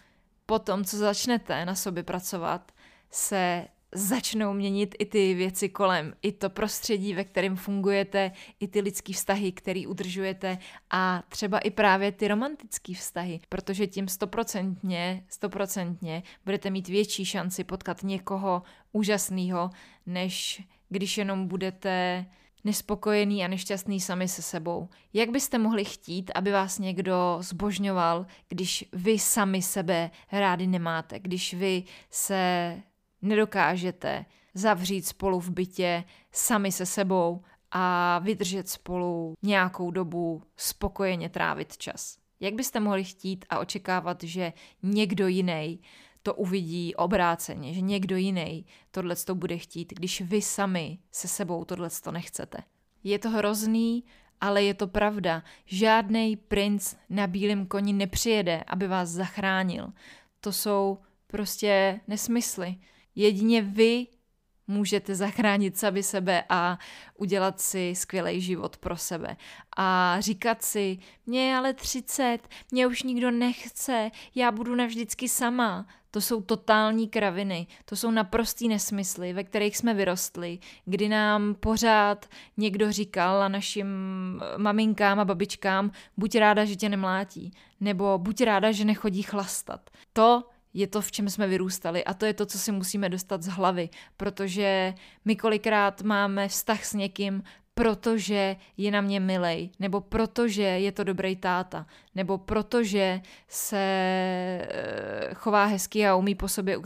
potom, 0.45 0.83
co 0.83 0.97
začnete 0.97 1.65
na 1.65 1.75
sobě 1.75 2.03
pracovat, 2.03 2.71
se 3.11 3.67
začnou 3.95 4.53
měnit 4.53 4.95
i 4.99 5.05
ty 5.05 5.33
věci 5.33 5.69
kolem, 5.69 6.13
i 6.21 6.31
to 6.31 6.49
prostředí, 6.49 7.13
ve 7.13 7.23
kterém 7.23 7.55
fungujete, 7.55 8.31
i 8.59 8.67
ty 8.67 8.81
lidský 8.81 9.13
vztahy, 9.13 9.51
který 9.51 9.87
udržujete 9.87 10.57
a 10.89 11.23
třeba 11.29 11.59
i 11.59 11.69
právě 11.69 12.11
ty 12.11 12.27
romantické 12.27 12.93
vztahy, 12.93 13.39
protože 13.49 13.87
tím 13.87 14.07
stoprocentně, 14.07 15.23
stoprocentně 15.27 16.23
budete 16.45 16.69
mít 16.69 16.87
větší 16.87 17.25
šanci 17.25 17.63
potkat 17.63 18.03
někoho 18.03 18.63
úžasného, 18.91 19.69
než 20.05 20.63
když 20.89 21.17
jenom 21.17 21.47
budete 21.47 22.25
nespokojený 22.63 23.45
a 23.45 23.47
nešťastný 23.47 23.99
sami 23.99 24.27
se 24.27 24.41
sebou. 24.41 24.89
Jak 25.13 25.29
byste 25.29 25.57
mohli 25.57 25.85
chtít, 25.85 26.31
aby 26.35 26.51
vás 26.51 26.79
někdo 26.79 27.37
zbožňoval, 27.39 28.25
když 28.49 28.85
vy 28.93 29.19
sami 29.19 29.61
sebe 29.61 30.11
rádi 30.31 30.67
nemáte, 30.67 31.19
když 31.19 31.53
vy 31.53 31.83
se 32.09 32.77
nedokážete 33.21 34.25
zavřít 34.53 35.07
spolu 35.07 35.39
v 35.39 35.49
bytě 35.49 36.03
sami 36.31 36.71
se 36.71 36.85
sebou 36.85 37.41
a 37.71 38.19
vydržet 38.19 38.69
spolu 38.69 39.33
nějakou 39.43 39.91
dobu 39.91 40.43
spokojeně 40.57 41.29
trávit 41.29 41.77
čas. 41.77 42.17
Jak 42.39 42.53
byste 42.53 42.79
mohli 42.79 43.03
chtít 43.03 43.45
a 43.49 43.59
očekávat, 43.59 44.23
že 44.23 44.53
někdo 44.83 45.27
jiný 45.27 45.79
to 46.23 46.33
uvidí 46.33 46.95
obráceně, 46.95 47.73
že 47.73 47.81
někdo 47.81 48.17
jiný 48.17 48.65
tohle 48.91 49.15
to 49.15 49.35
bude 49.35 49.57
chtít, 49.57 49.93
když 49.93 50.21
vy 50.21 50.41
sami 50.41 50.99
se 51.11 51.27
sebou 51.27 51.65
tohle 51.65 51.89
to 52.03 52.11
nechcete. 52.11 52.57
Je 53.03 53.19
to 53.19 53.29
hrozný, 53.29 54.03
ale 54.41 54.63
je 54.63 54.73
to 54.73 54.87
pravda. 54.87 55.43
Žádný 55.65 56.35
princ 56.35 56.95
na 57.09 57.27
bílém 57.27 57.65
koni 57.65 57.93
nepřijede, 57.93 58.63
aby 58.67 58.87
vás 58.87 59.09
zachránil. 59.09 59.93
To 60.39 60.51
jsou 60.51 60.97
prostě 61.27 61.99
nesmysly. 62.07 62.75
Jedině 63.15 63.61
vy 63.61 64.07
můžete 64.67 65.15
zachránit 65.15 65.77
sami 65.77 66.03
sebe 66.03 66.43
a 66.49 66.77
udělat 67.17 67.61
si 67.61 67.93
skvělý 67.95 68.41
život 68.41 68.77
pro 68.77 68.97
sebe. 68.97 69.37
A 69.77 70.15
říkat 70.19 70.63
si, 70.63 70.97
mě 71.25 71.47
je 71.47 71.55
ale 71.55 71.73
30, 71.73 72.39
mě 72.71 72.87
už 72.87 73.03
nikdo 73.03 73.31
nechce, 73.31 74.11
já 74.35 74.51
budu 74.51 74.75
navždycky 74.75 75.29
sama. 75.29 75.87
To 76.11 76.21
jsou 76.21 76.41
totální 76.41 77.07
kraviny, 77.07 77.67
to 77.85 77.95
jsou 77.95 78.11
naprostý 78.11 78.67
nesmysly, 78.67 79.33
ve 79.33 79.43
kterých 79.43 79.77
jsme 79.77 79.93
vyrostli, 79.93 80.59
kdy 80.85 81.09
nám 81.09 81.55
pořád 81.55 82.25
někdo 82.57 82.91
říkal 82.91 83.43
a 83.43 83.47
našim 83.47 83.87
maminkám 84.57 85.19
a 85.19 85.25
babičkám, 85.25 85.91
buď 86.17 86.35
ráda, 86.35 86.65
že 86.65 86.75
tě 86.75 86.89
nemlátí, 86.89 87.51
nebo 87.79 88.17
buď 88.17 88.41
ráda, 88.41 88.71
že 88.71 88.85
nechodí 88.85 89.21
chlastat. 89.21 89.89
To 90.13 90.43
je 90.73 90.87
to, 90.87 91.01
v 91.01 91.11
čem 91.11 91.29
jsme 91.29 91.47
vyrůstali 91.47 92.03
a 92.03 92.13
to 92.13 92.25
je 92.25 92.33
to, 92.33 92.45
co 92.45 92.59
si 92.59 92.71
musíme 92.71 93.09
dostat 93.09 93.43
z 93.43 93.47
hlavy, 93.47 93.89
protože 94.17 94.93
my 95.25 95.35
kolikrát 95.35 96.01
máme 96.01 96.47
vztah 96.47 96.85
s 96.85 96.93
někým, 96.93 97.43
protože 97.81 98.55
je 98.77 98.91
na 98.91 99.01
mě 99.01 99.19
milej, 99.19 99.69
nebo 99.79 100.01
protože 100.01 100.61
je 100.61 100.91
to 100.91 101.03
dobrý 101.03 101.35
táta, 101.35 101.85
nebo 102.15 102.37
protože 102.37 103.21
se 103.47 103.77
eh, 103.77 105.29
chová 105.33 105.65
hezky 105.65 106.07
a 106.07 106.15
umí 106.15 106.35
po 106.35 106.47
sobě 106.47 106.77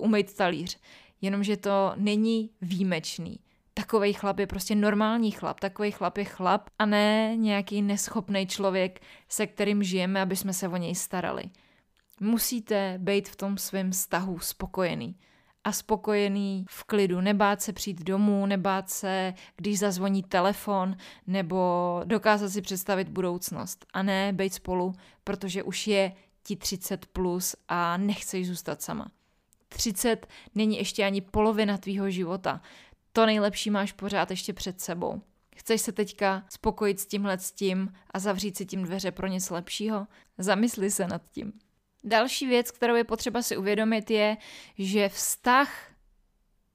umýt 0.00 0.36
talíř. 0.36 0.78
Jenomže 1.20 1.56
to 1.56 1.92
není 1.96 2.50
výjimečný. 2.60 3.38
Takový 3.74 4.12
chlap 4.12 4.38
je 4.38 4.46
prostě 4.46 4.74
normální 4.74 5.30
chlap, 5.30 5.60
takový 5.60 5.90
chlap 5.90 6.18
je 6.18 6.24
chlap 6.24 6.70
a 6.78 6.86
ne 6.86 7.36
nějaký 7.36 7.82
neschopný 7.82 8.46
člověk, 8.46 9.00
se 9.28 9.46
kterým 9.46 9.82
žijeme, 9.82 10.22
aby 10.22 10.36
jsme 10.36 10.52
se 10.52 10.68
o 10.68 10.76
něj 10.76 10.94
starali. 10.94 11.44
Musíte 12.20 12.98
být 12.98 13.28
v 13.28 13.36
tom 13.36 13.58
svém 13.58 13.90
vztahu 13.90 14.38
spokojený. 14.38 15.14
A 15.64 15.72
spokojený 15.72 16.64
v 16.68 16.84
klidu, 16.84 17.20
nebát 17.20 17.62
se 17.62 17.72
přijít 17.72 18.04
domů, 18.04 18.46
nebát 18.46 18.90
se, 18.90 19.34
když 19.56 19.78
zazvoní 19.78 20.22
telefon, 20.22 20.96
nebo 21.26 22.00
dokázat 22.04 22.48
si 22.48 22.62
představit 22.62 23.08
budoucnost. 23.08 23.86
A 23.92 24.02
ne 24.02 24.32
být 24.32 24.54
spolu, 24.54 24.94
protože 25.24 25.62
už 25.62 25.86
je 25.86 26.12
ti 26.42 26.56
30 26.56 27.06
plus 27.06 27.56
a 27.68 27.96
nechceš 27.96 28.48
zůstat 28.48 28.82
sama. 28.82 29.10
30 29.68 30.26
není 30.54 30.76
ještě 30.76 31.04
ani 31.04 31.20
polovina 31.20 31.78
tvýho 31.78 32.10
života. 32.10 32.60
to 33.12 33.26
nejlepší 33.26 33.70
máš 33.70 33.92
pořád 33.92 34.30
ještě 34.30 34.52
před 34.52 34.80
sebou. 34.80 35.22
Chceš 35.56 35.80
se 35.80 35.92
teďka 35.92 36.44
spokojit 36.48 37.00
s 37.00 37.06
tímhle 37.06 37.38
s 37.38 37.52
tím 37.52 37.92
a 38.10 38.18
zavřít 38.18 38.56
si 38.56 38.66
tím 38.66 38.82
dveře 38.82 39.12
pro 39.12 39.26
něco 39.26 39.54
lepšího? 39.54 40.06
Zamysli 40.38 40.90
se 40.90 41.06
nad 41.06 41.22
tím. 41.30 41.52
Další 42.04 42.46
věc, 42.46 42.70
kterou 42.70 42.94
je 42.94 43.04
potřeba 43.04 43.42
si 43.42 43.56
uvědomit, 43.56 44.10
je, 44.10 44.36
že 44.78 45.08
vztah 45.08 45.94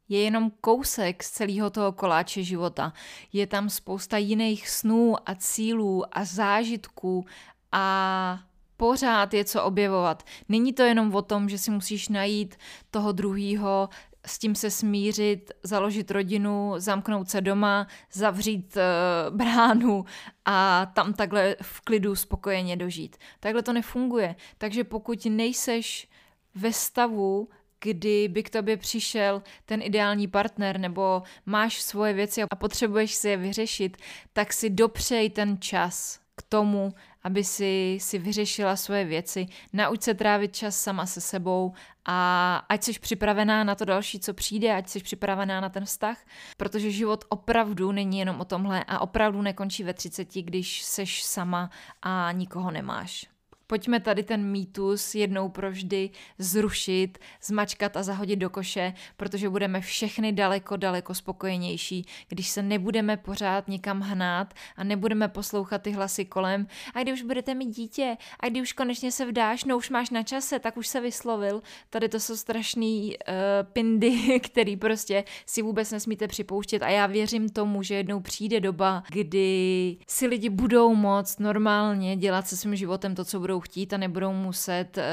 je 0.09 0.24
jenom 0.24 0.51
kousek 0.62 1.24
z 1.24 1.31
celého 1.31 1.69
toho 1.69 1.91
koláče 1.91 2.43
života. 2.43 2.93
Je 3.33 3.48
tam 3.48 3.69
spousta 3.69 4.17
jiných 4.17 4.69
snů 4.69 5.15
a 5.29 5.36
cílů 5.36 6.03
a 6.12 6.25
zážitků 6.25 7.25
a 7.71 8.39
pořád 8.77 9.33
je 9.33 9.45
co 9.45 9.63
objevovat. 9.63 10.24
Není 10.50 10.74
to 10.74 10.83
jenom 10.83 11.15
o 11.15 11.21
tom, 11.21 11.50
že 11.50 11.57
si 11.57 11.71
musíš 11.71 12.09
najít 12.09 12.55
toho 12.91 13.12
druhýho, 13.12 13.89
s 14.29 14.38
tím 14.38 14.55
se 14.55 14.71
smířit, 14.71 15.51
založit 15.63 16.12
rodinu, 16.12 16.74
zamknout 16.77 17.29
se 17.29 17.41
doma, 17.41 17.88
zavřít 18.13 18.77
uh, 18.77 19.36
bránu 19.38 20.05
a 20.45 20.86
tam 20.86 21.13
takhle 21.13 21.55
v 21.62 21.81
klidu 21.81 22.15
spokojeně 22.15 22.77
dožít. 22.77 23.17
Takhle 23.39 23.63
to 23.63 23.74
nefunguje. 23.74 24.36
Takže 24.57 24.83
pokud 24.83 25.25
nejseš 25.25 26.07
ve 26.55 26.74
stavu, 26.74 27.50
kdy 27.81 28.27
by 28.27 28.43
k 28.43 28.50
tobě 28.50 28.77
přišel 28.77 29.43
ten 29.65 29.81
ideální 29.81 30.27
partner 30.27 30.79
nebo 30.79 31.24
máš 31.45 31.81
svoje 31.81 32.13
věci 32.13 32.43
a 32.43 32.55
potřebuješ 32.55 33.13
si 33.13 33.29
je 33.29 33.38
vyřešit, 33.38 33.98
tak 34.33 34.53
si 34.53 34.69
dopřej 34.69 35.29
ten 35.29 35.57
čas 35.62 36.19
k 36.39 36.41
tomu, 36.50 36.93
aby 37.24 37.43
si, 37.43 37.98
si 38.01 38.19
vyřešila 38.19 38.75
svoje 38.75 39.05
věci. 39.05 39.46
Nauč 39.74 40.01
se 40.01 40.13
trávit 40.13 40.55
čas 40.55 40.79
sama 40.79 41.05
se 41.05 41.22
sebou 41.22 41.74
a 42.05 42.58
ať 42.69 42.84
jsi 42.84 43.00
připravená 43.00 43.63
na 43.63 43.75
to 43.75 43.86
další, 43.86 44.19
co 44.19 44.34
přijde, 44.34 44.75
ať 44.75 44.88
jsi 44.88 45.00
připravená 45.00 45.62
na 45.62 45.69
ten 45.69 45.86
vztah, 45.86 46.17
protože 46.58 46.91
život 46.91 47.25
opravdu 47.29 47.91
není 47.91 48.19
jenom 48.19 48.39
o 48.41 48.46
tomhle 48.46 48.84
a 48.88 49.00
opravdu 49.00 49.41
nekončí 49.41 49.84
ve 49.84 49.93
30, 49.93 50.34
když 50.34 50.84
seš 50.84 51.24
sama 51.24 51.69
a 52.01 52.31
nikoho 52.31 52.72
nemáš. 52.72 53.38
Pojďme 53.69 53.99
tady 53.99 54.23
ten 54.23 54.43
mýtus 54.45 55.15
jednou 55.15 55.49
provždy 55.49 56.09
zrušit, 56.38 57.17
zmačkat 57.43 57.97
a 57.97 58.03
zahodit 58.03 58.39
do 58.39 58.49
koše, 58.49 58.93
protože 59.17 59.49
budeme 59.49 59.81
všechny 59.81 60.31
daleko, 60.31 60.77
daleko 60.77 61.15
spokojenější, 61.15 62.05
když 62.27 62.49
se 62.49 62.61
nebudeme 62.61 63.17
pořád 63.17 63.67
nikam 63.67 64.01
hnát 64.01 64.53
a 64.75 64.83
nebudeme 64.83 65.27
poslouchat 65.27 65.81
ty 65.81 65.91
hlasy 65.91 66.25
kolem. 66.25 66.67
A 66.93 67.01
když 67.01 67.13
už 67.13 67.21
budete 67.21 67.53
mít 67.53 67.75
dítě, 67.75 68.17
a 68.39 68.49
když 68.49 68.61
už 68.61 68.73
konečně 68.73 69.11
se 69.11 69.25
vdáš, 69.25 69.63
no 69.63 69.77
už 69.77 69.89
máš 69.89 70.09
na 70.09 70.23
čase, 70.23 70.59
tak 70.59 70.77
už 70.77 70.88
se 70.88 71.01
vyslovil. 71.01 71.61
Tady 71.89 72.09
to 72.09 72.19
jsou 72.19 72.38
strašný 72.38 73.15
uh, 73.15 73.33
pindy, 73.73 74.39
který 74.43 74.77
prostě 74.77 75.23
si 75.45 75.61
vůbec 75.61 75.91
nesmíte 75.91 76.27
připouštět 76.27 76.83
a 76.83 76.89
já 76.89 77.07
věřím 77.07 77.49
tomu, 77.49 77.83
že 77.83 77.95
jednou 77.95 78.19
přijde 78.19 78.59
doba, 78.59 79.03
kdy 79.09 79.97
si 80.07 80.27
lidi 80.27 80.49
budou 80.49 80.95
moct 80.95 81.39
normálně 81.39 82.15
dělat 82.15 82.47
se 82.47 82.57
svým 82.57 82.75
životem 82.75 83.15
to, 83.15 83.25
co 83.25 83.39
budou 83.39 83.59
budou 83.60 83.72
chtít 83.72 83.94
a 83.94 83.98
nebudou 83.98 84.34
muset 84.34 84.98
uh, 84.98 85.04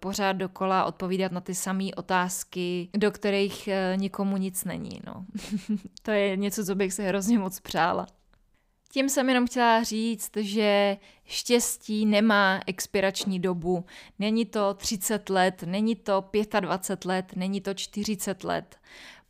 pořád 0.00 0.32
dokola 0.32 0.84
odpovídat 0.84 1.32
na 1.32 1.40
ty 1.40 1.54
samé 1.54 1.84
otázky, 1.96 2.88
do 2.96 3.10
kterých 3.10 3.68
uh, 3.68 4.00
nikomu 4.00 4.36
nic 4.36 4.64
není. 4.64 5.00
No. 5.06 5.24
to 6.02 6.10
je 6.10 6.36
něco, 6.36 6.64
co 6.64 6.74
bych 6.74 6.92
si 6.92 7.02
hrozně 7.02 7.38
moc 7.38 7.60
přála. 7.60 8.06
Tím 8.92 9.08
jsem 9.08 9.28
jenom 9.28 9.46
chtěla 9.46 9.82
říct, 9.82 10.30
že 10.36 10.96
štěstí 11.24 12.06
nemá 12.06 12.60
expirační 12.66 13.40
dobu. 13.40 13.84
Není 14.18 14.46
to 14.46 14.74
30 14.74 15.30
let, 15.30 15.62
není 15.66 15.96
to 15.96 16.24
25 16.60 17.04
let, 17.04 17.32
není 17.36 17.60
to 17.60 17.74
40 17.74 18.44
let. 18.44 18.76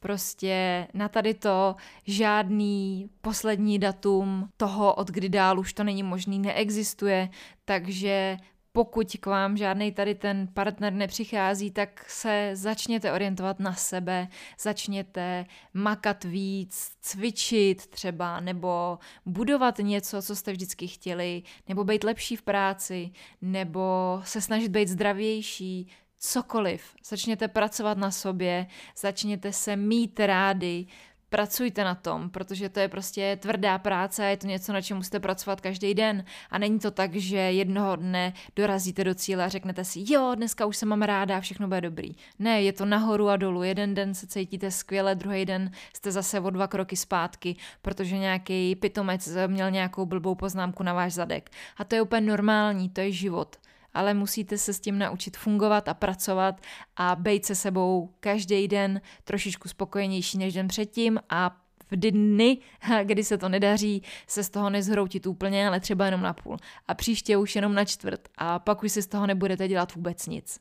Prostě 0.00 0.87
na 0.95 1.09
tady 1.09 1.35
to 1.35 1.76
žádný 2.06 3.11
poslední 3.21 3.78
datum 3.78 4.49
toho, 4.56 4.95
od 4.95 5.09
kdy 5.09 5.28
dál 5.28 5.59
už 5.59 5.73
to 5.73 5.85
není 5.85 6.02
možný, 6.02 6.38
neexistuje, 6.38 7.28
takže 7.64 8.37
pokud 8.76 9.16
k 9.21 9.26
vám 9.26 9.56
žádný 9.56 9.92
tady 9.92 10.14
ten 10.14 10.49
partner 10.54 10.93
nepřichází, 10.93 11.71
tak 11.71 12.10
se 12.10 12.50
začněte 12.52 13.12
orientovat 13.12 13.60
na 13.60 13.75
sebe, 13.75 14.28
začněte 14.60 15.47
makat 15.75 16.25
víc, 16.25 16.91
cvičit 17.00 17.86
třeba, 17.86 18.41
nebo 18.41 18.99
budovat 19.26 19.78
něco, 19.78 20.23
co 20.23 20.36
jste 20.36 20.52
vždycky 20.52 20.89
chtěli, 20.89 21.43
nebo 21.69 21.84
být 21.84 22.04
lepší 22.04 22.36
v 22.36 22.43
práci, 22.43 23.10
nebo 23.43 24.21
se 24.25 24.41
snažit 24.41 24.69
být 24.69 24.89
zdravější, 24.89 25.89
cokoliv. 26.19 26.95
Začněte 27.04 27.49
pracovat 27.49 27.99
na 27.99 28.10
sobě, 28.10 28.67
začněte 28.97 29.52
se 29.52 29.76
mít 29.76 30.21
rádi, 30.21 30.86
pracujte 31.28 31.84
na 31.84 31.95
tom, 31.95 32.30
protože 32.30 32.69
to 32.69 32.80
je 32.80 32.89
prostě 32.89 33.39
tvrdá 33.43 33.78
práce 33.78 34.25
je 34.25 34.36
to 34.36 34.47
něco, 34.47 34.73
na 34.73 34.82
čem 34.82 34.97
musíte 34.97 35.21
pracovat 35.21 35.60
každý 35.60 35.95
den. 35.95 36.25
A 36.50 36.58
není 36.58 36.78
to 36.78 36.91
tak, 36.91 37.15
že 37.15 37.36
jednoho 37.36 37.97
dne 37.97 38.32
dorazíte 38.56 39.04
do 39.04 39.15
cíle 39.15 39.45
a 39.45 39.49
řeknete 39.49 39.84
si, 39.84 40.04
jo, 40.06 40.32
dneska 40.34 40.67
už 40.67 40.76
se 40.76 40.86
mám 40.86 41.02
ráda 41.02 41.41
všechno 41.41 41.69
bude 41.69 41.80
dobrý. 41.80 42.17
Ne, 42.39 42.62
je 42.62 42.73
to 42.73 42.84
nahoru 42.84 43.28
a 43.28 43.36
dolů. 43.36 43.62
Jeden 43.62 43.95
den 43.95 44.15
se 44.15 44.26
cítíte 44.26 44.71
skvěle, 44.71 45.15
druhý 45.15 45.45
den 45.45 45.71
jste 45.93 46.12
zase 46.12 46.41
o 46.41 46.50
dva 46.50 46.67
kroky 46.67 46.97
zpátky, 46.97 47.56
protože 47.82 48.19
nějaký 48.19 48.75
pitomec 48.75 49.28
měl 49.47 49.71
nějakou 49.71 50.06
blbou 50.06 50.34
poznámku 50.34 50.82
na 50.82 50.93
váš 50.93 51.12
zadek. 51.12 51.50
A 51.76 51.84
to 51.84 51.95
je 51.95 52.02
úplně 52.02 52.21
normální, 52.21 52.89
to 52.89 53.00
je 53.00 53.12
život 53.12 53.56
ale 53.97 54.15
musíte 54.15 54.59
se 54.59 54.73
s 54.73 54.80
tím 54.80 54.99
naučit 54.99 55.37
fungovat 55.37 55.89
a 55.89 55.95
pracovat 55.95 56.61
a 56.97 57.17
být 57.17 57.47
se 57.47 57.54
sebou 57.54 58.11
každý 58.21 58.69
den 58.69 59.00
trošičku 59.25 59.69
spokojenější 59.69 60.39
než 60.39 60.54
den 60.54 60.69
předtím 60.69 61.21
a 61.30 61.56
v 61.91 61.97
dny, 61.97 62.59
kdy 63.04 63.25
se 63.25 63.39
to 63.39 63.49
nedaří, 63.49 64.02
se 64.26 64.45
z 64.45 64.50
toho 64.50 64.71
nezhroutit 64.71 65.26
úplně, 65.26 65.69
ale 65.69 65.80
třeba 65.80 66.04
jenom 66.04 66.23
na 66.23 66.32
půl. 66.32 66.56
A 66.89 66.95
příště 66.95 67.37
už 67.37 67.56
jenom 67.56 67.75
na 67.75 67.85
čtvrt. 67.85 68.28
A 68.39 68.59
pak 68.59 68.82
už 68.82 68.93
si 68.93 69.02
z 69.02 69.06
toho 69.06 69.26
nebudete 69.26 69.69
dělat 69.69 69.95
vůbec 69.95 70.26
nic. 70.26 70.59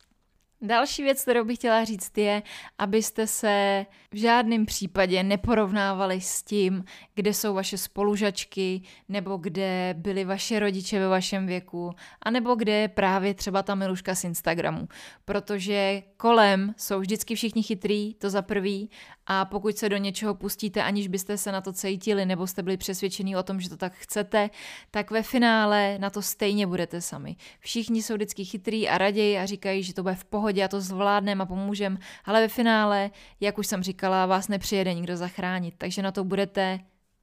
Další 0.61 1.03
věc, 1.03 1.21
kterou 1.21 1.45
bych 1.45 1.57
chtěla 1.57 1.83
říct, 1.83 2.17
je, 2.17 2.43
abyste 2.77 3.27
se 3.27 3.85
v 4.11 4.17
žádném 4.17 4.65
případě 4.65 5.23
neporovnávali 5.23 6.21
s 6.21 6.43
tím, 6.43 6.83
kde 7.15 7.33
jsou 7.33 7.53
vaše 7.53 7.77
spolužačky, 7.77 8.81
nebo 9.09 9.37
kde 9.37 9.95
byli 9.97 10.25
vaše 10.25 10.59
rodiče 10.59 10.99
ve 10.99 11.07
vašem 11.07 11.47
věku, 11.47 11.91
anebo 12.21 12.55
kde 12.55 12.71
je 12.71 12.87
právě 12.87 13.33
třeba 13.33 13.63
ta 13.63 13.75
miluška 13.75 14.15
z 14.15 14.23
Instagramu. 14.23 14.87
Protože 15.25 16.03
kolem 16.17 16.73
jsou 16.77 16.99
vždycky 16.99 17.35
všichni 17.35 17.63
chytrý, 17.63 18.13
to 18.13 18.29
za 18.29 18.41
prvý, 18.41 18.89
a 19.27 19.45
pokud 19.45 19.77
se 19.77 19.89
do 19.89 19.97
něčeho 19.97 20.35
pustíte, 20.35 20.83
aniž 20.83 21.07
byste 21.07 21.37
se 21.37 21.51
na 21.51 21.61
to 21.61 21.73
cítili, 21.73 22.25
nebo 22.25 22.47
jste 22.47 22.63
byli 22.63 22.77
přesvědčení 22.77 23.35
o 23.35 23.43
tom, 23.43 23.61
že 23.61 23.69
to 23.69 23.77
tak 23.77 23.93
chcete, 23.93 24.49
tak 24.91 25.11
ve 25.11 25.23
finále 25.23 25.97
na 25.99 26.09
to 26.09 26.21
stejně 26.21 26.67
budete 26.67 27.01
sami. 27.01 27.35
Všichni 27.59 28.01
jsou 28.01 28.13
vždycky 28.13 28.45
chytrý 28.45 28.89
a 28.89 28.97
raději 28.97 29.37
a 29.37 29.45
říkají, 29.45 29.83
že 29.83 29.93
to 29.93 30.03
bude 30.03 30.15
v 30.15 30.25
pohodě 30.25 30.44
a 30.49 30.67
to 30.67 30.81
zvládneme 30.81 31.43
a 31.43 31.45
pomůžeme, 31.45 31.97
ale 32.25 32.41
ve 32.41 32.47
finále, 32.47 33.11
jak 33.39 33.57
už 33.57 33.67
jsem 33.67 33.83
říkala, 33.83 34.25
vás 34.25 34.47
nepřijede 34.47 34.93
nikdo 34.93 35.17
zachránit, 35.17 35.75
takže 35.77 36.01
na 36.01 36.11
to 36.11 36.23
budete 36.23 36.79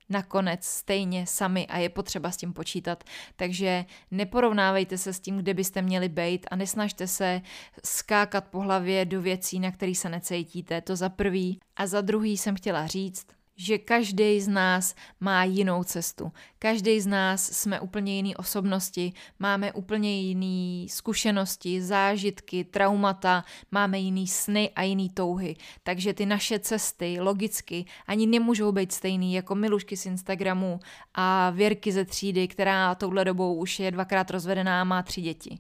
nakonec 0.08 0.64
stejně 0.64 1.26
sami 1.26 1.66
a 1.66 1.78
je 1.78 1.88
potřeba 1.88 2.30
s 2.30 2.37
tím 2.37 2.52
počítat. 2.52 3.04
Takže 3.37 3.85
neporovnávejte 4.11 4.98
se 4.98 5.12
s 5.12 5.20
tím, 5.20 5.37
kde 5.37 5.54
byste 5.54 5.82
měli 5.82 6.08
být 6.08 6.46
a 6.50 6.56
nesnažte 6.56 7.06
se 7.06 7.40
skákat 7.85 8.44
po 8.48 8.61
hlavě 8.61 9.04
do 9.04 9.22
věcí, 9.22 9.61
na 9.61 9.70
které 9.70 9.94
se 9.94 10.08
necítíte. 10.08 10.80
To 10.80 10.96
za 10.96 11.08
prvý. 11.08 11.61
A 11.76 11.87
za 11.87 12.00
druhý 12.00 12.38
jsem 12.38 12.56
chtěla 12.56 12.87
říct, 12.87 13.26
že 13.56 13.78
každý 13.78 14.40
z 14.40 14.48
nás 14.48 14.94
má 15.20 15.44
jinou 15.44 15.84
cestu. 15.84 16.32
Každý 16.58 17.00
z 17.00 17.06
nás 17.06 17.50
jsme 17.52 17.80
úplně 17.80 18.16
jiný 18.16 18.36
osobnosti, 18.36 19.12
máme 19.38 19.72
úplně 19.72 20.20
jiné 20.20 20.88
zkušenosti, 20.88 21.82
zážitky, 21.82 22.64
traumata, 22.64 23.44
máme 23.70 23.98
jiný 23.98 24.26
sny 24.26 24.70
a 24.76 24.82
jiný 24.82 25.10
touhy. 25.10 25.56
Takže 25.82 26.14
ty 26.14 26.26
naše 26.26 26.58
cesty 26.58 27.20
logicky 27.20 27.84
ani 28.06 28.26
nemůžou 28.26 28.72
být 28.72 28.92
stejný 28.92 29.34
jako 29.34 29.54
Milušky 29.54 29.96
z 29.96 30.06
Instagramu 30.06 30.80
a 31.14 31.50
Věrky 31.50 31.92
ze 31.92 32.04
třídy, 32.04 32.48
která 32.48 32.94
touhle 32.94 33.24
dobou 33.24 33.54
už 33.54 33.80
je 33.80 33.90
dvakrát 33.90 34.30
rozvedená 34.30 34.80
a 34.80 34.84
má 34.84 35.02
tři 35.02 35.20
děti. 35.20 35.58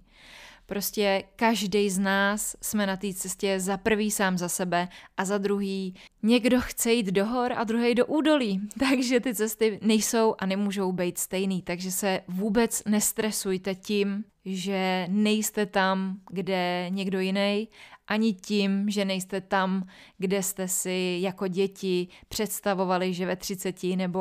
Prostě 0.66 1.24
každý 1.36 1.90
z 1.90 1.98
nás 1.98 2.56
jsme 2.62 2.86
na 2.86 2.96
té 2.96 3.14
cestě 3.14 3.60
za 3.60 3.76
prvý 3.76 4.10
sám 4.10 4.38
za 4.38 4.48
sebe 4.48 4.88
a 5.16 5.24
za 5.24 5.38
druhý 5.38 5.94
někdo 6.22 6.60
chce 6.60 6.92
jít 6.92 7.06
do 7.06 7.26
hor 7.26 7.52
a 7.56 7.64
druhý 7.64 7.94
do 7.94 8.06
údolí. 8.06 8.60
Takže 8.78 9.20
ty 9.20 9.34
cesty 9.34 9.78
nejsou 9.82 10.34
a 10.38 10.46
nemůžou 10.46 10.92
být 10.92 11.18
stejný. 11.18 11.62
Takže 11.62 11.90
se 11.90 12.20
vůbec 12.28 12.82
nestresujte 12.84 13.74
tím, 13.74 14.24
že 14.44 15.06
nejste 15.10 15.66
tam, 15.66 16.16
kde 16.30 16.86
někdo 16.90 17.20
jiný, 17.20 17.68
ani 18.06 18.34
tím, 18.34 18.90
že 18.90 19.04
nejste 19.04 19.40
tam, 19.40 19.86
kde 20.18 20.42
jste 20.42 20.68
si 20.68 21.18
jako 21.20 21.48
děti 21.48 22.08
představovali, 22.28 23.14
že 23.14 23.26
ve 23.26 23.36
30 23.36 23.82
nebo 23.82 24.20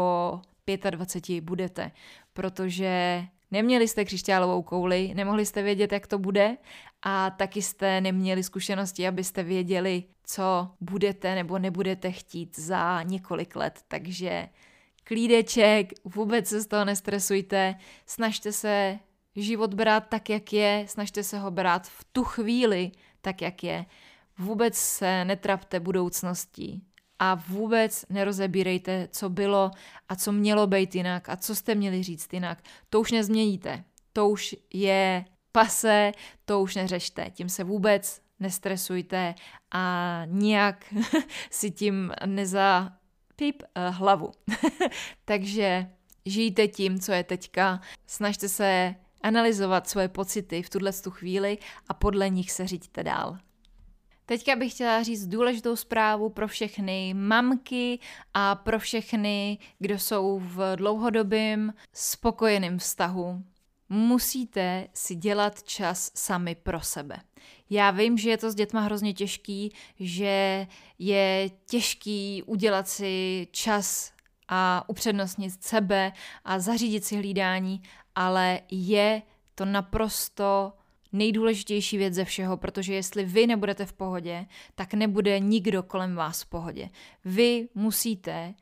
25 0.89 1.41
budete. 1.41 1.91
Protože 2.33 3.23
Neměli 3.51 3.87
jste 3.87 4.05
křišťálovou 4.05 4.61
kouli, 4.61 5.11
nemohli 5.13 5.45
jste 5.45 5.61
vědět, 5.61 5.91
jak 5.91 6.07
to 6.07 6.19
bude 6.19 6.57
a 7.01 7.29
taky 7.29 7.61
jste 7.61 8.01
neměli 8.01 8.43
zkušenosti, 8.43 9.07
abyste 9.07 9.43
věděli, 9.43 10.03
co 10.23 10.69
budete 10.81 11.35
nebo 11.35 11.59
nebudete 11.59 12.11
chtít 12.11 12.59
za 12.59 13.03
několik 13.03 13.55
let. 13.55 13.81
Takže 13.87 14.49
klídeček, 15.03 15.93
vůbec 16.05 16.47
se 16.47 16.61
z 16.61 16.67
toho 16.67 16.85
nestresujte, 16.85 17.75
snažte 18.05 18.51
se 18.51 18.99
život 19.35 19.73
brát 19.73 20.07
tak, 20.09 20.29
jak 20.29 20.53
je, 20.53 20.85
snažte 20.87 21.23
se 21.23 21.39
ho 21.39 21.51
brát 21.51 21.87
v 21.87 22.03
tu 22.11 22.23
chvíli 22.23 22.91
tak, 23.21 23.41
jak 23.41 23.63
je. 23.63 23.85
Vůbec 24.37 24.77
se 24.77 25.25
netrapte 25.25 25.79
budoucností 25.79 26.83
a 27.23 27.35
vůbec 27.35 28.05
nerozebírejte, 28.09 29.07
co 29.11 29.29
bylo 29.29 29.71
a 30.09 30.15
co 30.15 30.31
mělo 30.31 30.67
být 30.67 30.95
jinak 30.95 31.29
a 31.29 31.35
co 31.35 31.55
jste 31.55 31.75
měli 31.75 32.03
říct 32.03 32.33
jinak. 32.33 32.63
To 32.89 32.99
už 32.99 33.11
nezměníte. 33.11 33.83
To 34.13 34.29
už 34.29 34.55
je 34.73 35.25
pase, 35.51 36.11
to 36.45 36.61
už 36.61 36.75
neřešte. 36.75 37.29
Tím 37.33 37.49
se 37.49 37.63
vůbec 37.63 38.21
nestresujte 38.39 39.35
a 39.71 40.21
nijak 40.25 40.93
si 41.51 41.71
tím 41.71 42.11
neza 42.25 42.91
píp 43.35 43.63
uh, 43.63 43.95
hlavu. 43.95 44.31
Takže 45.25 45.87
žijte 46.25 46.67
tím, 46.67 46.99
co 46.99 47.11
je 47.11 47.23
teďka, 47.23 47.81
snažte 48.07 48.49
se 48.49 48.95
analyzovat 49.21 49.89
svoje 49.89 50.07
pocity 50.07 50.63
v 50.63 50.69
tuhle 50.69 50.91
chvíli 51.09 51.57
a 51.87 51.93
podle 51.93 52.29
nich 52.29 52.51
se 52.51 52.67
říďte 52.67 53.03
dál. 53.03 53.37
Teďka 54.31 54.55
bych 54.55 54.71
chtěla 54.73 55.03
říct 55.03 55.27
důležitou 55.27 55.75
zprávu 55.75 56.29
pro 56.29 56.47
všechny 56.47 57.13
mamky 57.13 57.99
a 58.33 58.55
pro 58.55 58.79
všechny, 58.79 59.57
kdo 59.79 59.99
jsou 59.99 60.39
v 60.39 60.75
dlouhodobém 60.75 61.73
spokojeném 61.93 62.79
vztahu. 62.79 63.43
Musíte 63.89 64.87
si 64.93 65.15
dělat 65.15 65.63
čas 65.63 66.11
sami 66.15 66.55
pro 66.55 66.81
sebe. 66.81 67.17
Já 67.69 67.91
vím, 67.91 68.17
že 68.17 68.29
je 68.29 68.37
to 68.37 68.51
s 68.51 68.55
dětma 68.55 68.81
hrozně 68.81 69.13
těžký, 69.13 69.73
že 69.99 70.67
je 70.99 71.49
těžký 71.69 72.43
udělat 72.45 72.87
si 72.87 73.47
čas 73.51 74.13
a 74.47 74.89
upřednostnit 74.89 75.63
sebe 75.63 76.11
a 76.45 76.59
zařídit 76.59 77.05
si 77.05 77.15
hlídání, 77.15 77.81
ale 78.15 78.59
je 78.71 79.21
to 79.55 79.65
naprosto 79.65 80.73
nejdůležitější 81.11 81.97
věc 81.97 82.13
ze 82.13 82.25
všeho, 82.25 82.57
protože 82.57 82.93
jestli 82.93 83.25
vy 83.25 83.47
nebudete 83.47 83.85
v 83.85 83.93
pohodě, 83.93 84.45
tak 84.75 84.93
nebude 84.93 85.39
nikdo 85.39 85.83
kolem 85.83 86.15
vás 86.15 86.41
v 86.41 86.45
pohodě. 86.45 86.89
Vy 87.25 87.67
musíte 87.75 88.53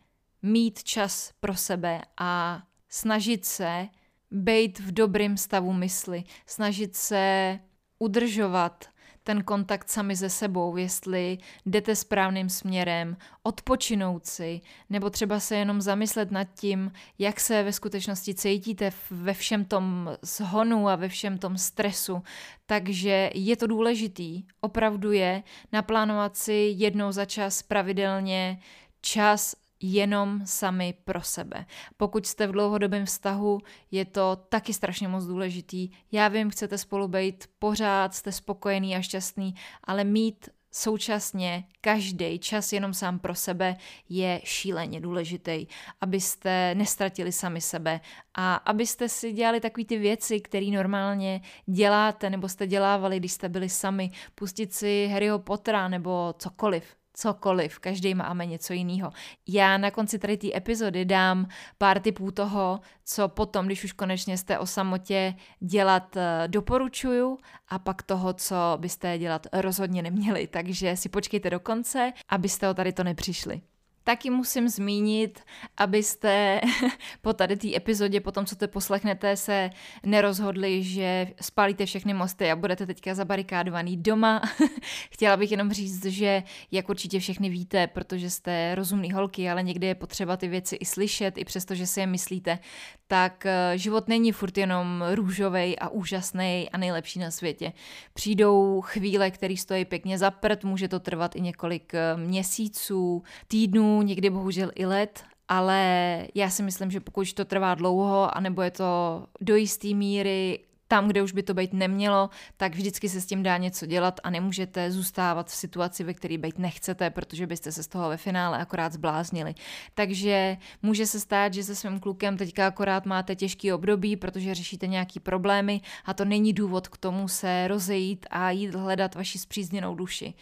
mít 0.42 0.84
čas 0.84 1.34
pro 1.40 1.56
sebe 1.56 2.02
a 2.18 2.64
snažit 2.90 3.46
se 3.46 3.88
být 4.32 4.80
v 4.80 4.92
dobrém 4.92 5.38
stavu 5.38 5.74
mysli, 5.74 6.24
snažit 6.46 6.96
se 6.96 7.60
udržovat 8.00 8.86
ten 9.24 9.44
kontakt 9.44 9.90
sami 9.90 10.16
ze 10.16 10.30
sebou, 10.30 10.78
jestli 10.78 11.38
jdete 11.66 11.96
správným 11.96 12.50
směrem, 12.50 13.18
odpočinout 13.44 14.26
si, 14.26 14.62
nebo 14.90 15.10
třeba 15.10 15.40
se 15.40 15.56
jenom 15.56 15.82
zamyslet 15.82 16.32
nad 16.32 16.44
tím, 16.44 16.92
jak 17.20 17.40
se 17.40 17.64
ve 17.64 17.74
skutečnosti 17.74 18.34
cítíte 18.34 18.92
ve 19.12 19.34
všem 19.34 19.66
tom 19.66 20.10
zhonu 20.22 20.90
a 20.90 20.96
ve 20.96 21.10
všem 21.10 21.38
tom 21.38 21.58
stresu. 21.58 22.24
Takže 22.66 23.30
je 23.34 23.56
to 23.58 23.68
důležitý, 23.68 24.44
opravdu 24.62 25.12
je, 25.12 25.44
naplánovat 25.72 26.38
si 26.38 26.74
jednou 26.76 27.12
za 27.12 27.26
čas 27.26 27.62
pravidelně 27.64 28.60
čas 29.02 29.56
jenom 29.82 30.42
sami 30.46 30.94
pro 31.04 31.22
sebe. 31.22 31.66
Pokud 31.98 32.26
jste 32.26 32.48
v 32.48 32.52
dlouhodobém 32.52 33.06
vztahu, 33.06 33.60
je 33.92 34.06
to 34.06 34.36
taky 34.50 34.74
strašně 34.74 35.08
moc 35.08 35.26
důležitý. 35.26 35.90
Já 36.12 36.28
vím, 36.28 36.50
chcete 36.50 36.78
spolu 36.78 37.08
být 37.08 37.50
pořád, 37.60 38.16
jste 38.16 38.32
spokojený 38.32 38.96
a 38.96 39.02
šťastný, 39.02 39.56
ale 39.84 40.04
mít 40.04 40.50
současně 40.72 41.64
každý 41.82 42.40
čas 42.40 42.74
jenom 42.74 42.94
sám 42.94 43.20
pro 43.20 43.36
sebe 43.36 43.76
je 44.10 44.42
šíleně 44.44 45.02
důležitý, 45.02 45.68
abyste 46.02 46.76
nestratili 46.76 47.32
sami 47.32 47.62
sebe 47.62 48.02
a 48.36 48.56
abyste 48.56 49.10
si 49.10 49.32
dělali 49.34 49.60
takové 49.60 49.86
ty 49.86 49.98
věci, 49.98 50.40
které 50.40 50.66
normálně 50.66 51.42
děláte 51.66 52.30
nebo 52.30 52.50
jste 52.50 52.68
dělávali, 52.68 53.20
když 53.20 53.32
jste 53.32 53.50
byli 53.50 53.70
sami, 53.70 54.12
pustit 54.36 54.74
si 54.74 55.10
Harryho 55.14 55.40
Pottera 55.40 55.88
nebo 55.88 56.34
cokoliv 56.38 56.84
cokoliv, 57.20 57.80
každý 57.80 58.14
máme 58.14 58.46
něco 58.46 58.74
jiného. 58.74 59.12
Já 59.48 59.78
na 59.78 59.92
konci 59.92 60.20
tady 60.20 60.38
té 60.38 60.48
epizody 60.56 61.06
dám 61.06 61.48
pár 61.78 62.00
tipů 62.00 62.32
toho, 62.32 62.80
co 63.06 63.28
potom, 63.28 63.66
když 63.66 63.84
už 63.84 63.92
konečně 63.92 64.38
jste 64.38 64.60
o 64.60 64.66
samotě 64.66 65.36
dělat 65.60 66.18
eh, 66.18 66.48
doporučuju 66.48 67.38
a 67.68 67.80
pak 67.80 68.04
toho, 68.04 68.34
co 68.34 68.56
byste 68.78 69.18
dělat 69.18 69.48
rozhodně 69.54 70.02
neměli. 70.02 70.48
Takže 70.48 70.96
si 70.96 71.10
počkejte 71.10 71.50
do 71.50 71.60
konce, 71.60 72.14
abyste 72.30 72.70
o 72.70 72.74
tady 72.74 72.94
to 72.94 73.04
nepřišli. 73.04 73.62
Taky 74.04 74.30
musím 74.30 74.70
zmínit, 74.70 75.40
abyste 75.78 76.62
po 77.22 77.34
tady 77.34 77.58
té 77.58 77.76
epizodě, 77.76 78.22
po 78.22 78.32
tom, 78.32 78.46
co 78.46 78.56
to 78.56 78.68
poslechnete, 78.68 79.38
se 79.38 79.70
nerozhodli, 80.06 80.84
že 80.84 81.28
spálíte 81.42 81.86
všechny 81.86 82.14
mosty 82.14 82.52
a 82.52 82.56
budete 82.56 82.86
teďka 82.86 83.16
zabarikádovaný 83.16 83.98
doma. 83.98 84.42
Chtěla 85.12 85.38
bych 85.38 85.52
jenom 85.52 85.72
říct, 85.72 86.06
že 86.06 86.44
jak 86.72 86.90
určitě 86.90 87.20
všechny 87.20 87.50
víte, 87.50 87.88
protože 87.88 88.30
jste 88.30 88.76
rozumný 88.76 89.12
holky, 89.12 89.50
ale 89.50 89.64
někdy 89.64 89.88
je 89.88 89.96
potřeba 89.96 90.38
ty 90.38 90.48
věci 90.48 90.76
i 90.76 90.86
slyšet, 90.86 91.38
i 91.38 91.46
přesto, 91.46 91.76
že 91.76 91.88
si 91.88 92.00
je 92.00 92.08
myslíte, 92.08 92.60
tak 93.08 93.46
eh, 93.46 93.74
život 93.76 94.08
není 94.08 94.32
furt 94.32 94.58
jenom 94.58 95.04
růžový 95.14 95.80
a 95.80 95.90
úžasný 95.90 96.70
a 96.74 96.78
nejlepší 96.78 97.20
na 97.20 97.32
světě. 97.32 97.74
Přijdou 98.14 98.82
chvíle, 98.82 99.32
které 99.32 99.58
stojí 99.58 99.86
pěkně 99.86 100.18
za 100.18 100.32
prd, 100.32 100.64
může 100.64 100.88
to 100.88 101.00
trvat 101.00 101.36
i 101.36 101.42
několik 101.42 101.94
eh, 101.94 102.18
měsíců, 102.18 103.24
týdnů, 103.48 103.89
někdy 104.02 104.30
bohužel 104.30 104.72
i 104.76 104.86
let, 104.86 105.24
ale 105.48 106.28
já 106.36 106.50
si 106.50 106.64
myslím, 106.64 106.92
že 106.92 107.00
pokud 107.00 107.34
to 107.34 107.46
trvá 107.46 107.76
dlouho, 107.76 108.38
anebo 108.38 108.62
je 108.62 108.72
to 108.72 109.24
do 109.42 109.56
jisté 109.56 109.88
míry 109.94 110.60
tam, 110.90 111.08
kde 111.08 111.24
už 111.24 111.32
by 111.32 111.44
to 111.44 111.54
být 111.54 111.74
nemělo, 111.74 112.30
tak 112.58 112.76
vždycky 112.76 113.10
se 113.10 113.22
s 113.22 113.26
tím 113.26 113.44
dá 113.44 113.58
něco 113.58 113.86
dělat 113.86 114.20
a 114.24 114.30
nemůžete 114.30 114.92
zůstávat 114.92 115.48
v 115.48 115.56
situaci, 115.56 116.04
ve 116.04 116.14
které 116.14 116.38
být 116.38 116.60
nechcete, 116.60 117.10
protože 117.10 117.48
byste 117.48 117.72
se 117.72 117.84
z 117.84 117.88
toho 117.88 118.10
ve 118.10 118.18
finále 118.18 118.58
akorát 118.58 118.94
zbláznili. 118.94 119.56
Takže 119.94 120.58
může 120.82 121.06
se 121.06 121.20
stát, 121.20 121.54
že 121.54 121.64
se 121.64 121.76
svým 121.76 122.00
klukem 122.00 122.38
teďka 122.38 122.68
akorát 122.68 123.06
máte 123.06 123.36
těžký 123.36 123.74
období, 123.74 124.16
protože 124.16 124.56
řešíte 124.56 124.88
nějaký 124.88 125.20
problémy 125.20 125.82
a 126.06 126.14
to 126.14 126.26
není 126.26 126.54
důvod 126.54 126.88
k 126.88 126.98
tomu 126.98 127.28
se 127.28 127.68
rozejít 127.68 128.26
a 128.30 128.52
jít 128.52 128.76
hledat 128.76 129.16
vaši 129.16 129.40
zpřízněnou 129.40 129.96
duši. 129.96 130.34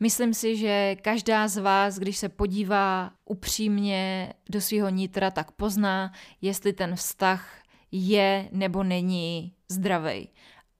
Myslím 0.00 0.34
si, 0.34 0.56
že 0.56 0.96
každá 1.02 1.48
z 1.48 1.56
vás, 1.56 1.98
když 1.98 2.16
se 2.16 2.28
podívá 2.28 3.10
upřímně 3.24 4.32
do 4.50 4.60
svého 4.60 4.88
nitra, 4.88 5.30
tak 5.30 5.50
pozná, 5.52 6.12
jestli 6.42 6.72
ten 6.72 6.96
vztah 6.96 7.62
je 7.92 8.48
nebo 8.52 8.82
není 8.82 9.52
zdravý. 9.68 10.28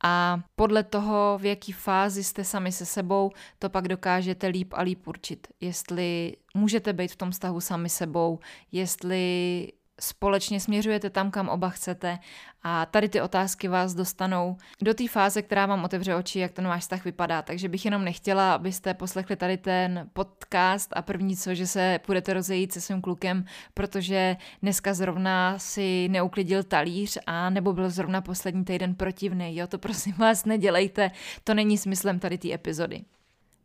A 0.04 0.40
podle 0.56 0.82
toho, 0.82 1.38
v 1.38 1.44
jaký 1.44 1.72
fázi 1.72 2.24
jste 2.24 2.44
sami 2.44 2.72
se 2.72 2.86
sebou, 2.86 3.30
to 3.58 3.70
pak 3.70 3.88
dokážete 3.88 4.46
líp 4.46 4.72
a 4.76 4.82
líp 4.82 5.06
určit. 5.06 5.46
Jestli 5.60 6.36
můžete 6.54 6.92
být 6.92 7.12
v 7.12 7.16
tom 7.16 7.30
vztahu 7.30 7.60
sami 7.60 7.88
sebou, 7.88 8.38
jestli 8.72 9.72
společně 10.00 10.60
směřujete 10.60 11.10
tam, 11.10 11.30
kam 11.30 11.48
oba 11.48 11.68
chcete 11.68 12.18
a 12.62 12.86
tady 12.86 13.08
ty 13.08 13.20
otázky 13.20 13.68
vás 13.68 13.94
dostanou 13.94 14.56
do 14.82 14.94
té 14.94 15.08
fáze, 15.08 15.42
která 15.42 15.66
vám 15.66 15.84
otevře 15.84 16.14
oči, 16.14 16.38
jak 16.38 16.52
ten 16.52 16.68
váš 16.68 16.82
vztah 16.82 17.04
vypadá. 17.04 17.42
Takže 17.42 17.68
bych 17.68 17.84
jenom 17.84 18.04
nechtěla, 18.04 18.54
abyste 18.54 18.94
poslechli 18.94 19.36
tady 19.36 19.56
ten 19.56 20.10
podcast 20.12 20.92
a 20.96 21.02
první 21.02 21.36
co, 21.36 21.54
že 21.54 21.66
se 21.66 22.00
budete 22.06 22.34
rozejít 22.34 22.72
se 22.72 22.80
svým 22.80 23.00
klukem, 23.00 23.44
protože 23.74 24.36
dneska 24.62 24.94
zrovna 24.94 25.58
si 25.58 26.08
neuklidil 26.08 26.62
talíř 26.62 27.18
a 27.26 27.50
nebo 27.50 27.72
byl 27.72 27.90
zrovna 27.90 28.20
poslední 28.20 28.64
týden 28.64 28.94
protivný. 28.94 29.56
Jo, 29.56 29.66
to 29.66 29.78
prosím 29.78 30.14
vás 30.14 30.44
nedělejte, 30.44 31.10
to 31.44 31.54
není 31.54 31.78
smyslem 31.78 32.18
tady 32.18 32.38
té 32.38 32.52
epizody. 32.52 33.04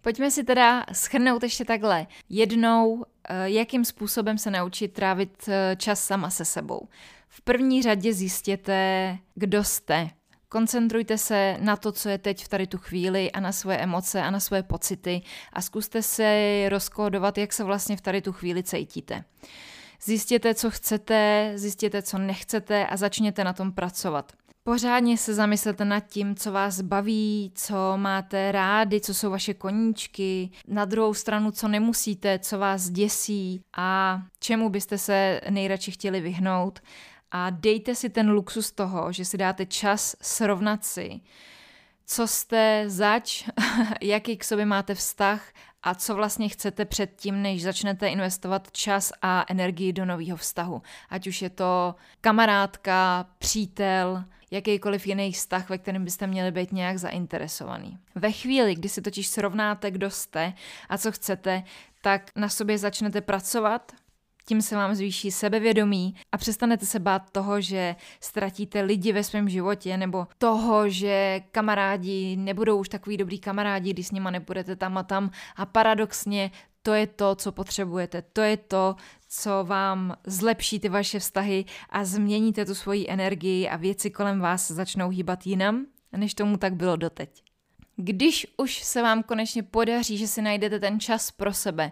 Pojďme 0.02 0.32
si 0.32 0.44
teda 0.44 0.86
schrnout 0.94 1.44
ještě 1.44 1.66
takhle. 1.66 2.08
Jednou, 2.30 3.06
eh, 3.30 3.50
jakým 3.50 3.86
způsobem 3.86 4.38
se 4.38 4.52
naučit 4.52 4.94
trávit 4.94 5.50
eh, 5.50 5.76
čas 5.76 6.04
sama 6.04 6.30
se 6.30 6.46
sebou. 6.46 6.88
V 7.28 7.42
první 7.42 7.82
řadě 7.82 8.14
zjistěte, 8.14 9.18
kdo 9.36 9.64
jste. 9.64 10.10
Koncentrujte 10.50 11.18
se 11.18 11.58
na 11.60 11.76
to, 11.76 11.92
co 11.92 12.10
je 12.10 12.18
teď 12.18 12.46
v 12.46 12.48
tady 12.48 12.68
tu 12.68 12.78
chvíli 12.78 13.32
a 13.32 13.40
na 13.40 13.52
svoje 13.52 13.78
emoce 13.78 14.22
a 14.22 14.32
na 14.32 14.40
svoje 14.40 14.64
pocity 14.64 15.22
a 15.54 15.62
zkuste 15.62 16.02
se 16.02 16.66
rozkódovat, 16.70 17.38
jak 17.38 17.54
se 17.54 17.64
vlastně 17.64 17.98
v 17.98 18.02
tady 18.02 18.22
tu 18.22 18.32
chvíli 18.32 18.64
cítíte. 18.64 19.24
Zjistěte, 20.04 20.56
co 20.56 20.72
chcete, 20.72 21.52
zjistěte, 21.56 22.02
co 22.02 22.18
nechcete 22.18 22.88
a 22.88 22.98
začněte 22.98 23.44
na 23.44 23.54
tom 23.54 23.72
pracovat. 23.72 24.34
Pořádně 24.64 25.18
se 25.18 25.34
zamyslete 25.34 25.86
nad 25.86 26.00
tím, 26.00 26.36
co 26.36 26.52
vás 26.52 26.82
baví, 26.82 27.52
co 27.56 27.98
máte 27.98 28.52
rádi, 28.52 29.02
co 29.02 29.14
jsou 29.14 29.30
vaše 29.30 29.54
koníčky, 29.54 30.50
na 30.68 30.86
druhou 30.86 31.14
stranu, 31.14 31.52
co 31.52 31.68
nemusíte, 31.68 32.40
co 32.40 32.60
vás 32.60 32.90
děsí 32.90 33.62
a 33.78 34.22
čemu 34.40 34.70
byste 34.70 34.98
se 34.98 35.42
nejradši 35.50 35.92
chtěli 35.92 36.22
vyhnout. 36.22 36.80
A 37.32 37.50
dejte 37.50 37.96
si 37.96 38.10
ten 38.10 38.30
luxus 38.30 38.72
toho, 38.72 39.12
že 39.12 39.26
si 39.26 39.38
dáte 39.38 39.66
čas 39.66 40.16
srovnat 40.22 40.86
si, 40.86 41.22
co 42.06 42.28
jste 42.28 42.84
zač, 42.88 43.44
jaký 44.02 44.38
k 44.38 44.44
sobě 44.44 44.66
máte 44.66 44.96
vztah 44.96 45.44
a 45.84 45.96
co 45.96 46.16
vlastně 46.16 46.50
chcete 46.50 46.86
předtím, 46.86 47.42
než 47.42 47.64
začnete 47.64 48.08
investovat 48.08 48.72
čas 48.72 49.12
a 49.22 49.46
energii 49.50 49.94
do 49.94 50.06
nového 50.06 50.38
vztahu. 50.38 50.82
Ať 51.10 51.28
už 51.28 51.42
je 51.42 51.50
to 51.50 51.96
kamarádka, 52.22 53.26
přítel, 53.38 54.24
jakýkoliv 54.52 55.08
jiný 55.08 55.32
vztah, 55.32 55.70
ve 55.70 55.78
kterém 55.78 56.06
byste 56.06 56.28
měli 56.28 56.52
být 56.52 56.72
nějak 56.72 56.98
zainteresovaný. 56.98 58.00
Ve 58.16 58.32
chvíli, 58.32 58.76
kdy 58.76 58.90
si 58.90 59.02
totiž 59.02 59.28
srovnáte, 59.28 59.92
kdo 59.92 60.10
jste 60.10 60.54
a 60.90 60.98
co 60.98 61.12
chcete, 61.12 61.64
tak 62.02 62.32
na 62.36 62.50
sobě 62.50 62.78
začnete 62.78 63.22
pracovat, 63.22 63.92
tím 64.52 64.62
se 64.62 64.76
vám 64.76 64.96
zvýší 64.96 65.32
sebevědomí 65.32 66.16
a 66.32 66.38
přestanete 66.38 66.86
se 66.86 67.00
bát 67.00 67.30
toho, 67.32 67.62
že 67.62 67.96
ztratíte 68.20 68.82
lidi 68.82 69.14
ve 69.14 69.24
svém 69.24 69.50
životě 69.50 69.98
nebo 69.98 70.28
toho, 70.38 70.90
že 70.90 71.42
kamarádi 71.52 72.36
nebudou 72.36 72.80
už 72.80 72.90
takový 72.90 73.18
dobrý 73.18 73.40
kamarádi, 73.40 73.94
když 73.94 74.08
s 74.08 74.12
nima 74.12 74.32
nebudete 74.32 74.76
tam 74.76 74.98
a 74.98 75.04
tam 75.04 75.32
a 75.56 75.66
paradoxně 75.66 76.52
to 76.84 76.94
je 76.94 77.08
to, 77.08 77.36
co 77.36 77.52
potřebujete, 77.52 78.22
to 78.22 78.42
je 78.42 78.58
to, 78.58 78.96
co 79.28 79.64
vám 79.64 80.16
zlepší 80.28 80.80
ty 80.80 80.90
vaše 80.90 81.20
vztahy 81.20 81.66
a 81.90 82.06
změníte 82.06 82.66
tu 82.66 82.76
svoji 82.76 83.10
energii 83.10 83.70
a 83.70 83.78
věci 83.78 84.10
kolem 84.10 84.40
vás 84.40 84.72
začnou 84.72 85.10
hýbat 85.10 85.48
jinam, 85.48 85.86
než 86.18 86.34
tomu 86.34 86.58
tak 86.58 86.76
bylo 86.76 86.96
doteď. 86.96 87.44
Když 87.96 88.48
už 88.58 88.84
se 88.84 89.02
vám 89.02 89.24
konečně 89.24 89.64
podaří, 89.64 90.18
že 90.18 90.28
si 90.28 90.42
najdete 90.42 90.80
ten 90.80 91.00
čas 91.00 91.32
pro 91.32 91.54
sebe, 91.54 91.92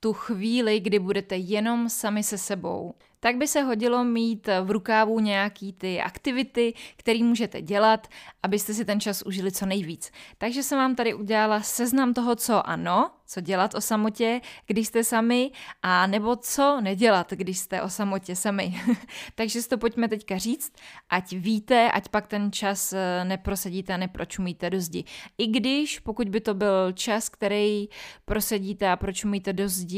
tu 0.00 0.12
chvíli, 0.12 0.80
kdy 0.80 0.98
budete 0.98 1.36
jenom 1.36 1.88
sami 1.88 2.22
se 2.22 2.38
sebou, 2.38 2.94
tak 3.20 3.36
by 3.36 3.48
se 3.48 3.62
hodilo 3.62 4.04
mít 4.04 4.48
v 4.62 4.70
rukávu 4.70 5.20
nějaký 5.20 5.72
ty 5.72 6.00
aktivity, 6.00 6.74
které 6.96 7.24
můžete 7.24 7.62
dělat, 7.62 8.06
abyste 8.42 8.74
si 8.74 8.84
ten 8.84 9.00
čas 9.00 9.22
užili 9.22 9.52
co 9.52 9.66
nejvíc. 9.66 10.12
Takže 10.38 10.62
jsem 10.62 10.78
vám 10.78 10.94
tady 10.94 11.14
udělala 11.14 11.60
seznam 11.60 12.14
toho, 12.14 12.36
co 12.36 12.68
ano, 12.68 13.10
co 13.26 13.40
dělat 13.40 13.74
o 13.74 13.80
samotě, 13.80 14.40
když 14.66 14.86
jste 14.86 15.04
sami, 15.04 15.50
a 15.82 16.06
nebo 16.06 16.36
co 16.36 16.80
nedělat, 16.80 17.30
když 17.30 17.58
jste 17.58 17.82
o 17.82 17.88
samotě 17.88 18.36
sami. 18.36 18.74
Takže 19.34 19.62
si 19.62 19.68
to 19.68 19.78
pojďme 19.78 20.08
teďka 20.08 20.38
říct, 20.38 20.72
ať 21.10 21.32
víte, 21.32 21.90
ať 21.92 22.08
pak 22.08 22.26
ten 22.26 22.52
čas 22.52 22.92
eh, 22.92 23.24
neprosedíte 23.24 23.94
a 23.94 23.96
nepročumíte 23.96 24.70
do 24.70 24.80
zdi. 24.80 25.04
I 25.38 25.46
když, 25.46 25.98
pokud 25.98 26.28
by 26.28 26.40
to 26.40 26.54
byl 26.54 26.92
čas, 26.92 27.28
který 27.28 27.88
prosedíte 28.24 28.90
a 28.90 28.96
pročumíte 28.96 29.52
do 29.52 29.68
zdi, 29.68 29.89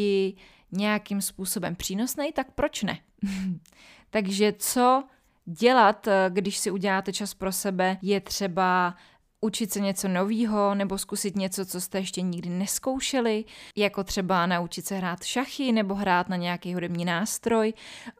nějakým 0.72 1.20
způsobem 1.20 1.76
přínosný, 1.76 2.32
tak 2.32 2.50
proč 2.54 2.82
ne? 2.82 2.98
Takže 4.10 4.52
co 4.58 5.04
dělat, 5.44 6.06
eh, 6.06 6.26
když 6.28 6.58
si 6.58 6.70
uděláte 6.70 7.12
čas 7.12 7.34
pro 7.34 7.52
sebe, 7.52 7.98
je 8.02 8.20
třeba 8.20 8.94
učit 9.40 9.72
se 9.72 9.80
něco 9.80 10.08
nového 10.08 10.74
nebo 10.74 10.98
zkusit 10.98 11.36
něco, 11.36 11.66
co 11.66 11.80
jste 11.80 11.98
ještě 11.98 12.22
nikdy 12.22 12.48
neskoušeli, 12.48 13.44
jako 13.76 14.04
třeba 14.04 14.46
naučit 14.46 14.86
se 14.86 14.96
hrát 14.96 15.24
šachy 15.24 15.72
nebo 15.72 15.94
hrát 15.94 16.28
na 16.28 16.36
nějaký 16.36 16.74
hudební 16.74 17.04
nástroj. 17.04 17.72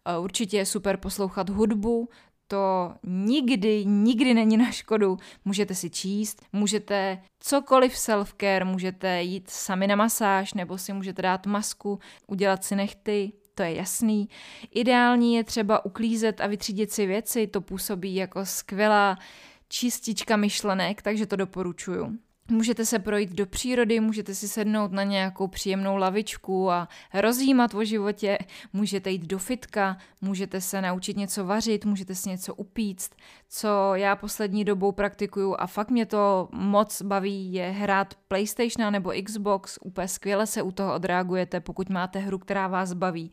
Eh, 0.06 0.18
určitě 0.18 0.56
je 0.56 0.66
super 0.66 0.96
poslouchat 0.96 1.50
hudbu, 1.50 2.08
to 2.52 2.94
nikdy, 3.02 3.84
nikdy 3.84 4.34
není 4.34 4.56
na 4.56 4.70
škodu. 4.70 5.16
Můžete 5.44 5.74
si 5.74 5.90
číst, 5.90 6.42
můžete 6.52 7.22
cokoliv 7.40 7.94
self-care, 7.94 8.64
můžete 8.64 9.22
jít 9.22 9.50
sami 9.50 9.86
na 9.86 9.96
masáž, 9.96 10.54
nebo 10.54 10.78
si 10.78 10.92
můžete 10.92 11.22
dát 11.22 11.46
masku, 11.46 11.98
udělat 12.26 12.64
si 12.64 12.76
nechty, 12.76 13.32
to 13.54 13.62
je 13.62 13.74
jasný. 13.74 14.28
Ideální 14.70 15.34
je 15.34 15.44
třeba 15.44 15.84
uklízet 15.84 16.40
a 16.40 16.46
vytřídit 16.46 16.92
si 16.92 17.06
věci, 17.06 17.46
to 17.46 17.60
působí 17.60 18.14
jako 18.14 18.44
skvělá 18.46 19.18
čistička 19.68 20.36
myšlenek, 20.36 21.02
takže 21.02 21.26
to 21.26 21.36
doporučuju. 21.36 22.18
Můžete 22.52 22.86
se 22.86 22.98
projít 22.98 23.30
do 23.30 23.46
přírody, 23.46 24.00
můžete 24.00 24.34
si 24.34 24.48
sednout 24.48 24.92
na 24.92 25.02
nějakou 25.02 25.48
příjemnou 25.48 25.96
lavičku 25.96 26.70
a 26.70 26.88
rozjímat 27.14 27.74
o 27.74 27.84
životě, 27.84 28.38
můžete 28.72 29.10
jít 29.10 29.26
do 29.26 29.38
fitka, 29.38 29.96
můžete 30.20 30.60
se 30.60 30.82
naučit 30.82 31.16
něco 31.16 31.44
vařit, 31.44 31.84
můžete 31.84 32.14
si 32.14 32.28
něco 32.28 32.54
upíct. 32.54 33.14
Co 33.48 33.68
já 33.94 34.16
poslední 34.16 34.64
dobou 34.64 34.92
praktikuju 34.92 35.56
a 35.58 35.66
fakt 35.66 35.90
mě 35.90 36.06
to 36.06 36.48
moc 36.52 37.02
baví, 37.02 37.52
je 37.52 37.70
hrát 37.70 38.14
PlayStation 38.28 38.92
nebo 38.92 39.12
Xbox, 39.24 39.78
úplně 39.82 40.08
skvěle 40.08 40.46
se 40.46 40.62
u 40.62 40.72
toho 40.72 40.94
odreagujete, 40.94 41.60
pokud 41.60 41.88
máte 41.88 42.18
hru, 42.18 42.38
která 42.38 42.68
vás 42.68 42.92
baví. 42.92 43.30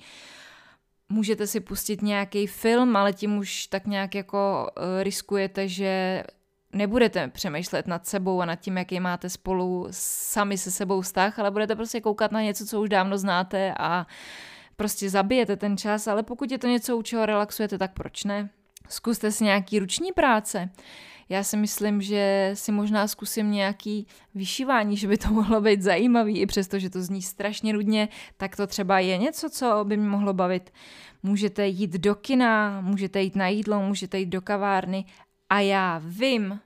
Můžete 1.10 1.48
si 1.48 1.60
pustit 1.60 2.02
nějaký 2.02 2.48
film, 2.48 2.96
ale 2.96 3.14
tím 3.14 3.38
už 3.38 3.68
tak 3.68 3.88
nějak 3.88 4.16
jako 4.16 4.70
uh, 4.78 5.04
riskujete, 5.04 5.68
že 5.68 6.24
nebudete 6.74 7.28
přemýšlet 7.28 7.88
nad 7.88 8.08
sebou 8.08 8.42
a 8.42 8.46
nad 8.46 8.56
tím, 8.56 8.78
jaký 8.78 9.00
máte 9.00 9.30
spolu 9.30 9.88
sami 9.92 10.58
se 10.58 10.72
sebou 10.72 11.02
vztah, 11.02 11.40
ale 11.40 11.52
budete 11.52 11.76
prostě 11.76 12.02
koukat 12.02 12.32
na 12.32 12.42
něco, 12.42 12.66
co 12.66 12.82
už 12.82 12.90
dávno 12.90 13.18
znáte 13.18 13.74
a 13.80 14.08
prostě 14.76 15.10
zabijete 15.10 15.56
ten 15.56 15.78
čas, 15.78 16.08
ale 16.08 16.24
pokud 16.24 16.52
je 16.52 16.58
to 16.58 16.68
něco, 16.68 16.98
u 16.98 17.02
čeho 17.02 17.26
relaxujete, 17.26 17.78
tak 17.78 17.94
proč 17.94 18.24
ne? 18.24 18.50
Zkuste 18.90 19.32
si 19.32 19.44
nějaký 19.44 19.80
ruční 19.80 20.12
práce. 20.12 20.70
Já 21.30 21.44
si 21.44 21.58
myslím, 21.58 22.02
že 22.02 22.52
si 22.54 22.72
možná 22.72 23.08
zkusím 23.08 23.52
nějaký 23.52 24.08
vyšívání, 24.36 24.98
že 24.98 25.08
by 25.08 25.18
to 25.18 25.30
mohlo 25.30 25.62
být 25.62 25.82
zajímavý, 25.82 26.40
i 26.40 26.46
přesto, 26.46 26.80
že 26.80 26.90
to 26.90 27.02
zní 27.02 27.22
strašně 27.22 27.74
nudně, 27.74 28.10
tak 28.38 28.56
to 28.56 28.68
třeba 28.68 29.00
je 29.00 29.18
něco, 29.18 29.50
co 29.50 29.80
by 29.84 29.98
mě 29.98 30.10
mohlo 30.10 30.34
bavit. 30.34 30.74
Můžete 31.24 31.68
jít 31.68 31.92
do 31.92 32.16
kina, 32.16 32.82
můžete 32.82 33.22
jít 33.22 33.36
na 33.36 33.48
jídlo, 33.48 33.82
můžete 33.82 34.20
jít 34.20 34.30
do 34.30 34.42
kavárny 34.42 35.06
a 35.50 35.60
já 35.60 36.02
vím, 36.04 36.60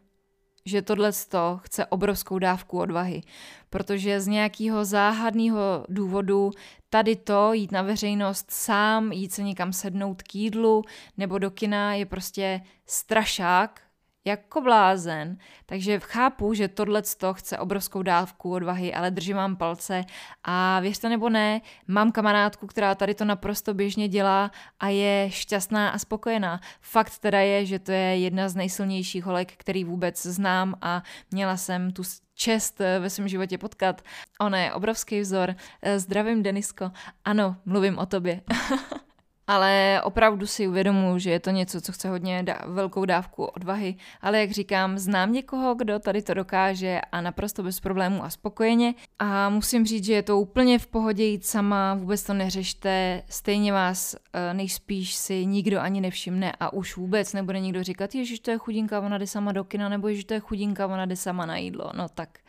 že 0.65 0.81
tohle 0.81 1.11
chce 1.57 1.85
obrovskou 1.85 2.39
dávku 2.39 2.79
odvahy, 2.79 3.21
protože 3.69 4.21
z 4.21 4.27
nějakého 4.27 4.85
záhadného 4.85 5.85
důvodu 5.89 6.51
tady 6.89 7.15
to 7.15 7.53
jít 7.53 7.71
na 7.71 7.81
veřejnost 7.81 8.51
sám, 8.51 9.11
jít 9.11 9.33
se 9.33 9.43
někam 9.43 9.73
sednout 9.73 10.23
k 10.23 10.35
jídlu 10.35 10.83
nebo 11.17 11.37
do 11.37 11.51
kina 11.51 11.93
je 11.93 12.05
prostě 12.05 12.61
strašák, 12.85 13.81
jako 14.25 14.61
blázen, 14.61 15.37
takže 15.65 15.99
chápu, 15.99 16.53
že 16.53 16.67
tohle 16.67 17.01
chce 17.33 17.57
obrovskou 17.57 18.01
dávku 18.01 18.51
odvahy, 18.51 18.93
ale 18.93 19.11
držím 19.11 19.37
vám 19.37 19.55
palce 19.55 20.03
a 20.43 20.79
věřte 20.79 21.09
nebo 21.09 21.29
ne, 21.29 21.61
mám 21.87 22.11
kamarádku, 22.11 22.67
která 22.67 22.95
tady 22.95 23.13
to 23.13 23.25
naprosto 23.25 23.73
běžně 23.73 24.07
dělá 24.07 24.51
a 24.79 24.87
je 24.87 25.27
šťastná 25.31 25.89
a 25.89 25.97
spokojená. 25.97 26.59
Fakt 26.81 27.19
teda 27.19 27.39
je, 27.39 27.65
že 27.65 27.79
to 27.79 27.91
je 27.91 28.17
jedna 28.17 28.49
z 28.49 28.55
nejsilnějších 28.55 29.23
holek, 29.23 29.53
který 29.57 29.83
vůbec 29.83 30.25
znám 30.25 30.75
a 30.81 31.03
měla 31.31 31.57
jsem 31.57 31.91
tu 31.91 32.03
čest 32.35 32.79
ve 32.99 33.09
svém 33.09 33.27
životě 33.27 33.57
potkat. 33.57 34.01
Ona 34.39 34.57
je 34.57 34.73
obrovský 34.73 35.19
vzor. 35.19 35.55
Zdravím, 35.97 36.43
Denisko. 36.43 36.91
Ano, 37.25 37.55
mluvím 37.65 37.97
o 37.97 38.05
tobě. 38.05 38.41
ale 39.47 40.01
opravdu 40.03 40.47
si 40.47 40.67
uvědomuji, 40.67 41.19
že 41.19 41.31
je 41.31 41.39
to 41.39 41.49
něco, 41.49 41.81
co 41.81 41.91
chce 41.91 42.09
hodně 42.09 42.43
dá- 42.43 42.61
velkou 42.65 43.05
dávku 43.05 43.45
odvahy, 43.45 43.95
ale 44.21 44.39
jak 44.39 44.51
říkám, 44.51 44.97
znám 44.97 45.33
někoho, 45.33 45.75
kdo 45.75 45.99
tady 45.99 46.21
to 46.21 46.33
dokáže 46.33 47.01
a 47.11 47.21
naprosto 47.21 47.63
bez 47.63 47.79
problémů 47.79 48.23
a 48.23 48.29
spokojeně. 48.29 48.93
A 49.19 49.49
musím 49.49 49.85
říct, 49.85 50.05
že 50.05 50.13
je 50.13 50.23
to 50.23 50.39
úplně 50.39 50.79
v 50.79 50.87
pohodě 50.87 51.23
jít 51.23 51.45
sama, 51.45 51.93
vůbec 51.93 52.23
to 52.23 52.33
neřešte, 52.33 53.23
stejně 53.29 53.73
vás 53.73 54.13
uh, 54.15 54.57
nejspíš 54.57 55.15
si 55.15 55.45
nikdo 55.45 55.79
ani 55.79 56.01
nevšimne 56.01 56.51
a 56.59 56.73
už 56.73 56.97
vůbec 56.97 57.33
nebude 57.33 57.59
nikdo 57.59 57.83
říkat, 57.83 58.15
ježiš, 58.15 58.39
to 58.39 58.51
je 58.51 58.57
chudinka, 58.57 58.99
ona 58.99 59.17
jde 59.17 59.27
sama 59.27 59.51
do 59.51 59.63
kina, 59.63 59.89
nebo 59.89 60.07
ježiš, 60.07 60.25
to 60.25 60.33
je 60.33 60.39
chudinka, 60.39 60.87
ona 60.87 61.05
jde 61.05 61.15
sama 61.15 61.45
na 61.45 61.57
jídlo, 61.57 61.91
no 61.95 62.09
tak 62.09 62.39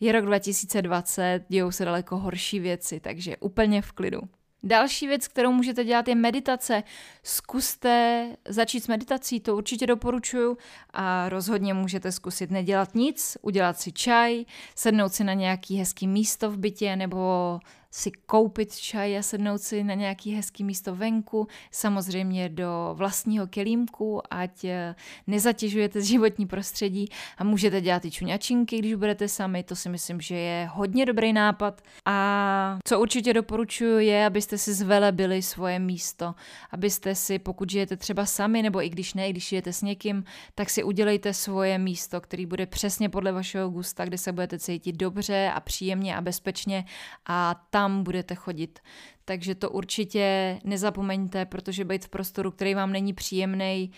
je 0.00 0.12
rok 0.12 0.24
2020, 0.24 1.44
dějou 1.48 1.70
se 1.70 1.84
daleko 1.84 2.18
horší 2.18 2.60
věci, 2.60 3.00
takže 3.00 3.36
úplně 3.36 3.82
v 3.82 3.92
klidu. 3.92 4.20
Další 4.66 5.06
věc, 5.06 5.28
kterou 5.28 5.52
můžete 5.52 5.84
dělat, 5.84 6.08
je 6.08 6.14
meditace. 6.14 6.82
Zkuste 7.22 8.26
začít 8.48 8.80
s 8.80 8.88
meditací, 8.88 9.40
to 9.40 9.56
určitě 9.56 9.86
doporučuju 9.86 10.58
a 10.92 11.28
rozhodně 11.28 11.74
můžete 11.74 12.12
zkusit 12.12 12.50
nedělat 12.50 12.94
nic, 12.94 13.36
udělat 13.42 13.80
si 13.80 13.92
čaj, 13.92 14.44
sednout 14.74 15.12
si 15.12 15.24
na 15.24 15.32
nějaký 15.32 15.76
hezký 15.76 16.08
místo 16.08 16.50
v 16.50 16.56
bytě 16.56 16.96
nebo 16.96 17.60
si 17.94 18.10
koupit 18.10 18.76
čaj 18.76 19.18
a 19.18 19.22
sednout 19.22 19.58
si 19.58 19.84
na 19.84 19.94
nějaký 19.94 20.34
hezký 20.34 20.64
místo 20.64 20.94
venku, 20.94 21.48
samozřejmě 21.70 22.48
do 22.48 22.94
vlastního 22.94 23.46
kelímku, 23.46 24.22
ať 24.30 24.64
eh, 24.64 24.94
nezatěžujete 25.26 26.02
životní 26.02 26.46
prostředí 26.46 27.08
a 27.38 27.44
můžete 27.44 27.80
dělat 27.80 28.04
i 28.04 28.10
čuňačinky, 28.10 28.78
když 28.78 28.94
budete 28.94 29.28
sami, 29.28 29.62
to 29.62 29.76
si 29.76 29.88
myslím, 29.88 30.20
že 30.20 30.36
je 30.36 30.68
hodně 30.72 31.06
dobrý 31.06 31.32
nápad. 31.32 31.82
A 32.06 32.78
co 32.84 33.00
určitě 33.00 33.32
doporučuji 33.32 34.06
je, 34.06 34.26
abyste 34.26 34.58
si 34.58 34.74
zvelebili 34.74 35.42
svoje 35.42 35.78
místo, 35.78 36.34
abyste 36.70 37.14
si, 37.14 37.38
pokud 37.38 37.70
žijete 37.70 37.96
třeba 37.96 38.26
sami, 38.26 38.62
nebo 38.62 38.82
i 38.82 38.88
když 38.88 39.14
ne, 39.14 39.30
když 39.30 39.48
žijete 39.48 39.72
s 39.72 39.82
někým, 39.82 40.24
tak 40.54 40.70
si 40.70 40.84
udělejte 40.84 41.34
svoje 41.34 41.78
místo, 41.78 42.20
který 42.20 42.46
bude 42.46 42.66
přesně 42.66 43.08
podle 43.08 43.32
vašeho 43.32 43.70
gusta, 43.70 44.04
kde 44.04 44.18
se 44.18 44.32
budete 44.32 44.58
cítit 44.58 44.96
dobře 44.96 45.50
a 45.54 45.60
příjemně 45.60 46.16
a 46.16 46.20
bezpečně 46.20 46.84
a 47.26 47.62
tam 47.70 47.83
kam 47.84 48.02
budete 48.02 48.34
chodit. 48.34 48.78
Takže 49.24 49.54
to 49.54 49.70
určitě 49.70 50.58
nezapomeňte, 50.64 51.44
protože 51.44 51.84
být 51.84 52.04
v 52.04 52.08
prostoru, 52.08 52.50
který 52.50 52.74
vám 52.74 52.92
není 52.92 53.12
příjemný, 53.12 53.90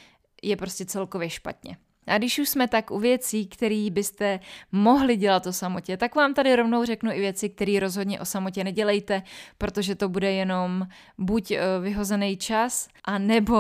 je 0.42 0.57
prostě 0.57 0.85
celkově 0.85 1.31
špatně. 1.31 1.77
A 2.07 2.18
když 2.18 2.38
už 2.38 2.49
jsme 2.49 2.68
tak 2.68 2.90
u 2.90 2.99
věcí, 2.99 3.46
které 3.46 3.88
byste 3.90 4.40
mohli 4.72 5.16
dělat 5.16 5.46
o 5.46 5.53
samotě, 5.53 5.96
tak 5.96 6.14
vám 6.14 6.35
tady 6.35 6.57
rovnou 6.57 6.85
řeknu 6.85 7.12
i 7.12 7.20
věci, 7.20 7.49
které 7.49 7.81
rozhodně 7.81 8.20
o 8.20 8.25
samotě 8.25 8.64
nedělejte, 8.64 9.22
protože 9.59 9.94
to 9.94 10.09
bude 10.09 10.33
jenom 10.33 10.87
buď 11.18 11.51
eh, 11.51 11.61
vyhozený 11.81 12.37
čas, 12.37 12.88
a 13.05 13.18
nebo 13.18 13.59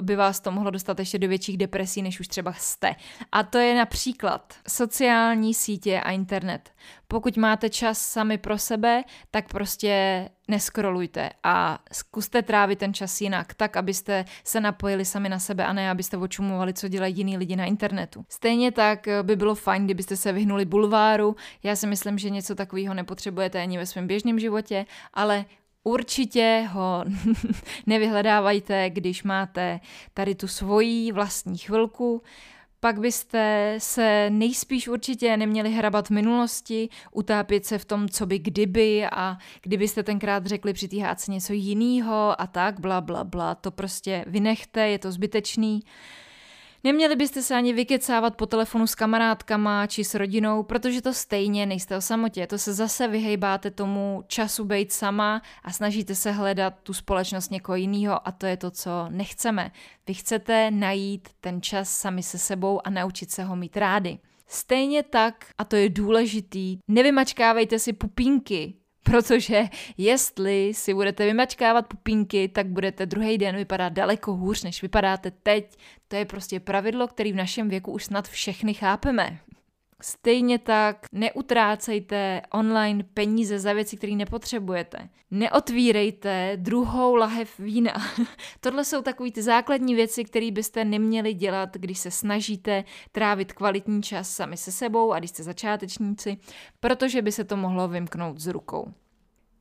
by 0.00 0.16
vás 0.16 0.40
to 0.40 0.50
mohlo 0.50 0.70
dostat 0.70 0.98
ještě 0.98 1.18
do 1.18 1.28
větších 1.28 1.56
depresí, 1.56 2.02
než 2.02 2.20
už 2.20 2.28
třeba 2.28 2.52
jste. 2.52 2.94
A 3.32 3.42
to 3.42 3.58
je 3.58 3.74
například 3.74 4.54
sociální 4.68 5.54
sítě 5.54 6.00
a 6.00 6.10
internet. 6.10 6.70
Pokud 7.14 7.36
máte 7.36 7.70
čas 7.70 7.98
sami 7.98 8.38
pro 8.38 8.58
sebe, 8.58 9.04
tak 9.30 9.48
prostě 9.48 10.28
neskrolujte 10.48 11.30
a 11.42 11.78
zkuste 11.92 12.42
trávit 12.42 12.78
ten 12.78 12.94
čas 12.94 13.20
jinak, 13.20 13.54
tak 13.54 13.76
abyste 13.76 14.24
se 14.44 14.60
napojili 14.60 15.04
sami 15.04 15.28
na 15.28 15.38
sebe 15.38 15.66
a 15.66 15.72
ne 15.72 15.90
abyste 15.90 16.16
očumovali, 16.16 16.74
co 16.74 16.88
dělají 16.88 17.16
jiní 17.16 17.38
lidi 17.38 17.56
na 17.56 17.64
internetu. 17.64 18.24
Stejně 18.28 18.72
tak 18.72 19.08
by 19.22 19.36
bylo 19.36 19.54
fajn, 19.54 19.84
kdybyste 19.84 20.16
se 20.16 20.32
vyhnuli 20.32 20.64
bulváru. 20.64 21.36
Já 21.62 21.76
si 21.76 21.86
myslím, 21.86 22.18
že 22.18 22.30
něco 22.30 22.54
takového 22.54 22.94
nepotřebujete 22.94 23.62
ani 23.62 23.78
ve 23.78 23.86
svém 23.86 24.06
běžném 24.06 24.38
životě, 24.38 24.86
ale 25.12 25.44
Určitě 25.86 26.68
ho 26.72 27.04
nevyhledávajte, 27.86 28.90
když 28.90 29.22
máte 29.22 29.80
tady 30.14 30.34
tu 30.34 30.48
svoji 30.48 31.12
vlastní 31.12 31.58
chvilku 31.58 32.22
pak 32.84 33.00
byste 33.00 33.74
se 33.78 34.30
nejspíš 34.30 34.88
určitě 34.88 35.36
neměli 35.36 35.70
hrabat 35.70 36.06
v 36.08 36.10
minulosti, 36.10 36.88
utápět 37.12 37.66
se 37.66 37.78
v 37.78 37.84
tom, 37.84 38.08
co 38.08 38.26
by 38.26 38.38
kdyby 38.38 39.06
a 39.12 39.38
kdybyste 39.62 40.02
tenkrát 40.02 40.46
řekli 40.46 40.72
při 40.72 40.88
té 40.88 40.96
něco 41.28 41.52
jiného 41.52 42.40
a 42.40 42.46
tak, 42.46 42.80
bla, 42.80 43.00
bla, 43.00 43.24
bla, 43.24 43.54
to 43.54 43.70
prostě 43.70 44.24
vynechte, 44.26 44.88
je 44.88 44.98
to 44.98 45.12
zbytečný. 45.12 45.82
Neměli 46.86 47.16
byste 47.16 47.42
se 47.42 47.54
ani 47.56 47.72
vykecávat 47.72 48.36
po 48.36 48.46
telefonu 48.46 48.86
s 48.86 48.94
kamarádkama 48.94 49.86
či 49.86 50.04
s 50.04 50.14
rodinou, 50.14 50.62
protože 50.62 51.02
to 51.02 51.12
stejně 51.12 51.66
nejste 51.66 51.96
o 51.96 52.00
samotě. 52.00 52.46
To 52.46 52.58
se 52.58 52.74
zase 52.74 53.08
vyhejbáte 53.08 53.70
tomu 53.70 54.24
času 54.26 54.64
být 54.64 54.92
sama 54.92 55.42
a 55.62 55.72
snažíte 55.72 56.14
se 56.14 56.30
hledat 56.30 56.74
tu 56.82 56.92
společnost 56.92 57.50
někoho 57.50 57.76
jiného 57.76 58.28
a 58.28 58.32
to 58.32 58.46
je 58.46 58.56
to, 58.56 58.70
co 58.70 58.90
nechceme. 59.08 59.70
Vy 60.06 60.14
chcete 60.14 60.70
najít 60.70 61.28
ten 61.40 61.62
čas 61.62 61.90
sami 61.90 62.22
se 62.22 62.38
sebou 62.38 62.80
a 62.86 62.90
naučit 62.90 63.30
se 63.30 63.44
ho 63.44 63.56
mít 63.56 63.76
rády. 63.76 64.18
Stejně 64.46 65.02
tak, 65.02 65.46
a 65.58 65.64
to 65.64 65.76
je 65.76 65.88
důležitý, 65.88 66.78
nevymačkávejte 66.88 67.78
si 67.78 67.92
pupínky, 67.92 68.74
Protože 69.04 69.64
jestli 69.96 70.74
si 70.74 70.94
budete 70.94 71.24
vymačkávat 71.24 71.86
pupínky, 71.86 72.48
tak 72.48 72.66
budete 72.66 73.06
druhý 73.06 73.38
den 73.38 73.56
vypadat 73.56 73.92
daleko 73.92 74.34
hůř, 74.34 74.62
než 74.62 74.82
vypadáte 74.82 75.30
teď. 75.30 75.78
To 76.08 76.16
je 76.16 76.24
prostě 76.24 76.60
pravidlo, 76.60 77.08
které 77.08 77.32
v 77.32 77.36
našem 77.36 77.68
věku 77.68 77.92
už 77.92 78.04
snad 78.04 78.28
všechny 78.28 78.74
chápeme. 78.74 79.38
Stejně 80.02 80.58
tak 80.58 81.06
neutrácejte 81.12 82.42
online 82.52 83.04
peníze 83.14 83.58
za 83.58 83.72
věci, 83.72 83.96
které 83.96 84.12
nepotřebujete. 84.12 85.08
Neotvírejte 85.30 86.52
druhou 86.56 87.14
lahev 87.14 87.58
vína. 87.58 87.92
Tohle 88.60 88.84
jsou 88.84 89.02
takové 89.02 89.30
ty 89.30 89.42
základní 89.42 89.94
věci, 89.94 90.24
které 90.24 90.50
byste 90.50 90.84
neměli 90.84 91.34
dělat, 91.34 91.76
když 91.76 91.98
se 91.98 92.10
snažíte 92.10 92.84
trávit 93.12 93.52
kvalitní 93.52 94.02
čas 94.02 94.30
sami 94.30 94.56
se 94.56 94.72
sebou 94.72 95.12
a 95.12 95.18
když 95.18 95.30
jste 95.30 95.42
začátečníci, 95.42 96.36
protože 96.80 97.22
by 97.22 97.32
se 97.32 97.44
to 97.44 97.56
mohlo 97.56 97.88
vymknout 97.88 98.38
z 98.38 98.46
rukou. 98.46 98.92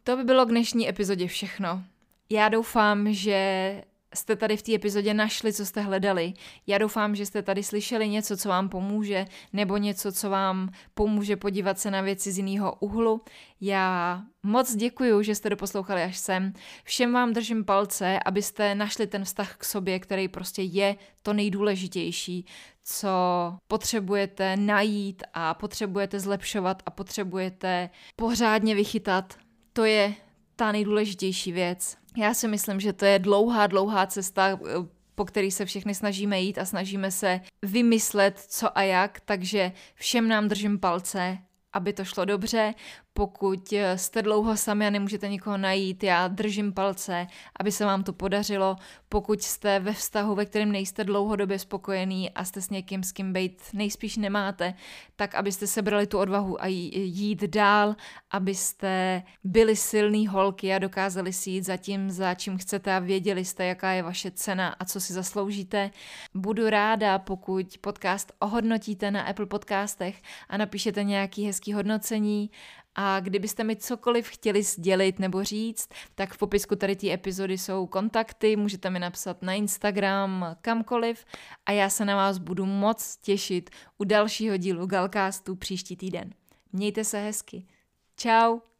To 0.04 0.18
by 0.18 0.24
bylo 0.24 0.46
k 0.46 0.50
dnešní 0.50 0.90
epizodě 0.90 1.28
všechno. 1.28 1.84
Já 2.30 2.50
doufám, 2.50 3.14
že 3.14 3.84
jste 4.14 4.36
tady 4.36 4.58
v 4.58 4.62
té 4.62 4.74
epizodě 4.76 5.14
našli, 5.14 5.54
co 5.54 5.66
jste 5.66 5.82
hledali. 5.82 6.34
Já 6.68 6.78
doufám, 6.78 7.16
že 7.16 7.26
jste 7.26 7.42
tady 7.42 7.64
slyšeli 7.64 8.10
něco, 8.10 8.38
co 8.38 8.50
vám 8.50 8.70
pomůže, 8.70 9.26
nebo 9.54 9.78
něco, 9.78 10.12
co 10.12 10.30
vám 10.30 10.70
pomůže 10.94 11.36
podívat 11.36 11.80
se 11.80 11.92
na 11.92 12.02
věci 12.02 12.32
z 12.32 12.38
jiného 12.38 12.76
úhlu. 12.80 13.22
Já 13.62 14.22
moc 14.44 14.76
děkuji, 14.76 15.24
že 15.24 15.36
jste 15.36 15.50
doposlouchali 15.50 16.04
až 16.04 16.18
sem. 16.18 16.54
Všem 16.84 17.14
vám 17.14 17.34
držím 17.34 17.66
palce, 17.66 18.20
abyste 18.26 18.76
našli 18.76 19.08
ten 19.08 19.24
vztah 19.24 19.56
k 19.58 19.64
sobě, 19.64 20.00
který 20.00 20.28
prostě 20.28 20.62
je 20.62 20.96
to 21.22 21.34
nejdůležitější, 21.34 22.46
co 22.84 23.10
potřebujete 23.68 24.58
najít 24.58 25.24
a 25.34 25.54
potřebujete 25.54 26.20
zlepšovat 26.20 26.84
a 26.86 26.92
potřebujete 26.92 27.90
pořádně 28.16 28.76
vychytat. 28.76 29.34
To 29.74 29.86
je 29.86 30.14
ta 30.64 30.72
nejdůležitější 30.72 31.52
věc. 31.52 31.98
Já 32.18 32.34
si 32.34 32.48
myslím, 32.48 32.80
že 32.80 32.94
to 32.94 33.06
je 33.06 33.20
dlouhá, 33.20 33.68
dlouhá 33.68 34.08
cesta, 34.08 34.50
eh, 34.50 34.58
po 35.16 35.26
který 35.26 35.52
se 35.52 35.66
všechny 35.66 35.96
snažíme 35.96 36.42
jít 36.42 36.58
a 36.58 36.66
snažíme 36.66 37.12
se 37.12 37.42
vymyslet, 37.62 38.40
co 38.48 38.78
a 38.78 38.82
jak, 38.82 39.20
takže 39.20 39.72
všem 39.96 40.28
nám 40.28 40.48
držím 40.48 40.80
palce, 40.80 41.38
aby 41.74 41.94
to 41.94 42.06
šlo 42.06 42.26
dobře. 42.26 42.74
Pokud 43.16 43.74
eh, 43.74 43.98
jste 43.98 44.22
dlouho 44.22 44.58
sami 44.58 44.88
a 44.88 44.90
nemůžete 44.90 45.30
nikoho 45.30 45.58
najít, 45.58 46.04
já 46.04 46.28
držím 46.28 46.74
palce, 46.74 47.28
aby 47.60 47.72
se 47.72 47.86
vám 47.86 48.04
to 48.04 48.14
podařilo. 48.14 48.76
Pokud 49.10 49.42
jste 49.42 49.80
ve 49.80 49.94
vztahu, 49.94 50.36
ve 50.36 50.46
kterém 50.46 50.72
nejste 50.72 51.04
dlouhodobě 51.04 51.60
spokojený 51.60 52.30
a 52.30 52.46
jste 52.46 52.62
s 52.62 52.70
někým, 52.70 53.04
s 53.04 53.12
kým 53.12 53.34
být 53.34 53.62
nejspíš 53.74 54.18
nemáte, 54.18 54.74
tak 55.16 55.36
abyste 55.36 55.68
sebrali 55.68 56.08
tu 56.08 56.20
odvahu 56.20 56.62
a 56.62 56.68
jít 56.68 57.44
dál, 57.44 57.96
abyste 58.32 59.24
byli 59.44 59.76
silný 59.76 60.28
holky 60.28 60.74
a 60.74 60.80
dokázali 60.80 61.34
si 61.34 61.50
jít 61.50 61.64
za 61.64 61.78
tím, 61.78 62.12
za 62.12 62.34
čím 62.34 62.58
chcete 62.58 62.94
a 62.94 63.00
věděli 63.00 63.46
jste, 63.46 63.66
jaká 63.66 63.92
je 63.92 64.04
vaše 64.04 64.32
cena 64.32 64.76
a 64.80 64.86
co 64.86 65.02
si 65.02 65.14
zasloužíte. 65.14 65.92
Budu 66.34 66.70
ráda, 66.70 67.20
pokud 67.20 67.78
podcast 67.82 68.32
ohodnotíte 68.40 69.12
na 69.12 69.22
Apple 69.22 69.46
podcastech 69.46 70.22
a 70.50 70.58
napíšete 70.58 71.04
nějaký 71.04 71.46
hezký 71.46 71.74
hodnocení 71.74 72.50
a 72.96 73.20
kdybyste 73.20 73.64
mi 73.64 73.76
cokoliv 73.76 74.30
chtěli 74.30 74.64
sdělit 74.64 75.20
nebo 75.20 75.44
říct, 75.44 75.90
tak 76.16 76.34
v 76.34 76.38
popisku 76.38 76.76
tady 76.76 76.96
té 76.96 77.12
epizody 77.12 77.58
jsou 77.58 77.88
kontakty, 77.88 78.56
můžete 78.56 78.90
mi 78.90 79.00
napsat 79.00 79.42
na 79.42 79.54
Instagram, 79.54 80.56
kamkoliv 80.62 81.26
a 81.66 81.72
já 81.72 81.90
se 81.90 82.06
na 82.06 82.16
vás 82.16 82.38
budu 82.38 82.66
moc 82.66 83.18
těšit 83.18 83.70
u 83.98 84.04
dalšího 84.04 84.58
dílu 84.58 84.86
Galcastu 84.86 85.56
příští 85.56 85.96
týden. 85.96 86.34
Mějte 86.74 87.04
se 87.04 87.20
hezky. 87.20 87.66
Ciao. 88.18 88.73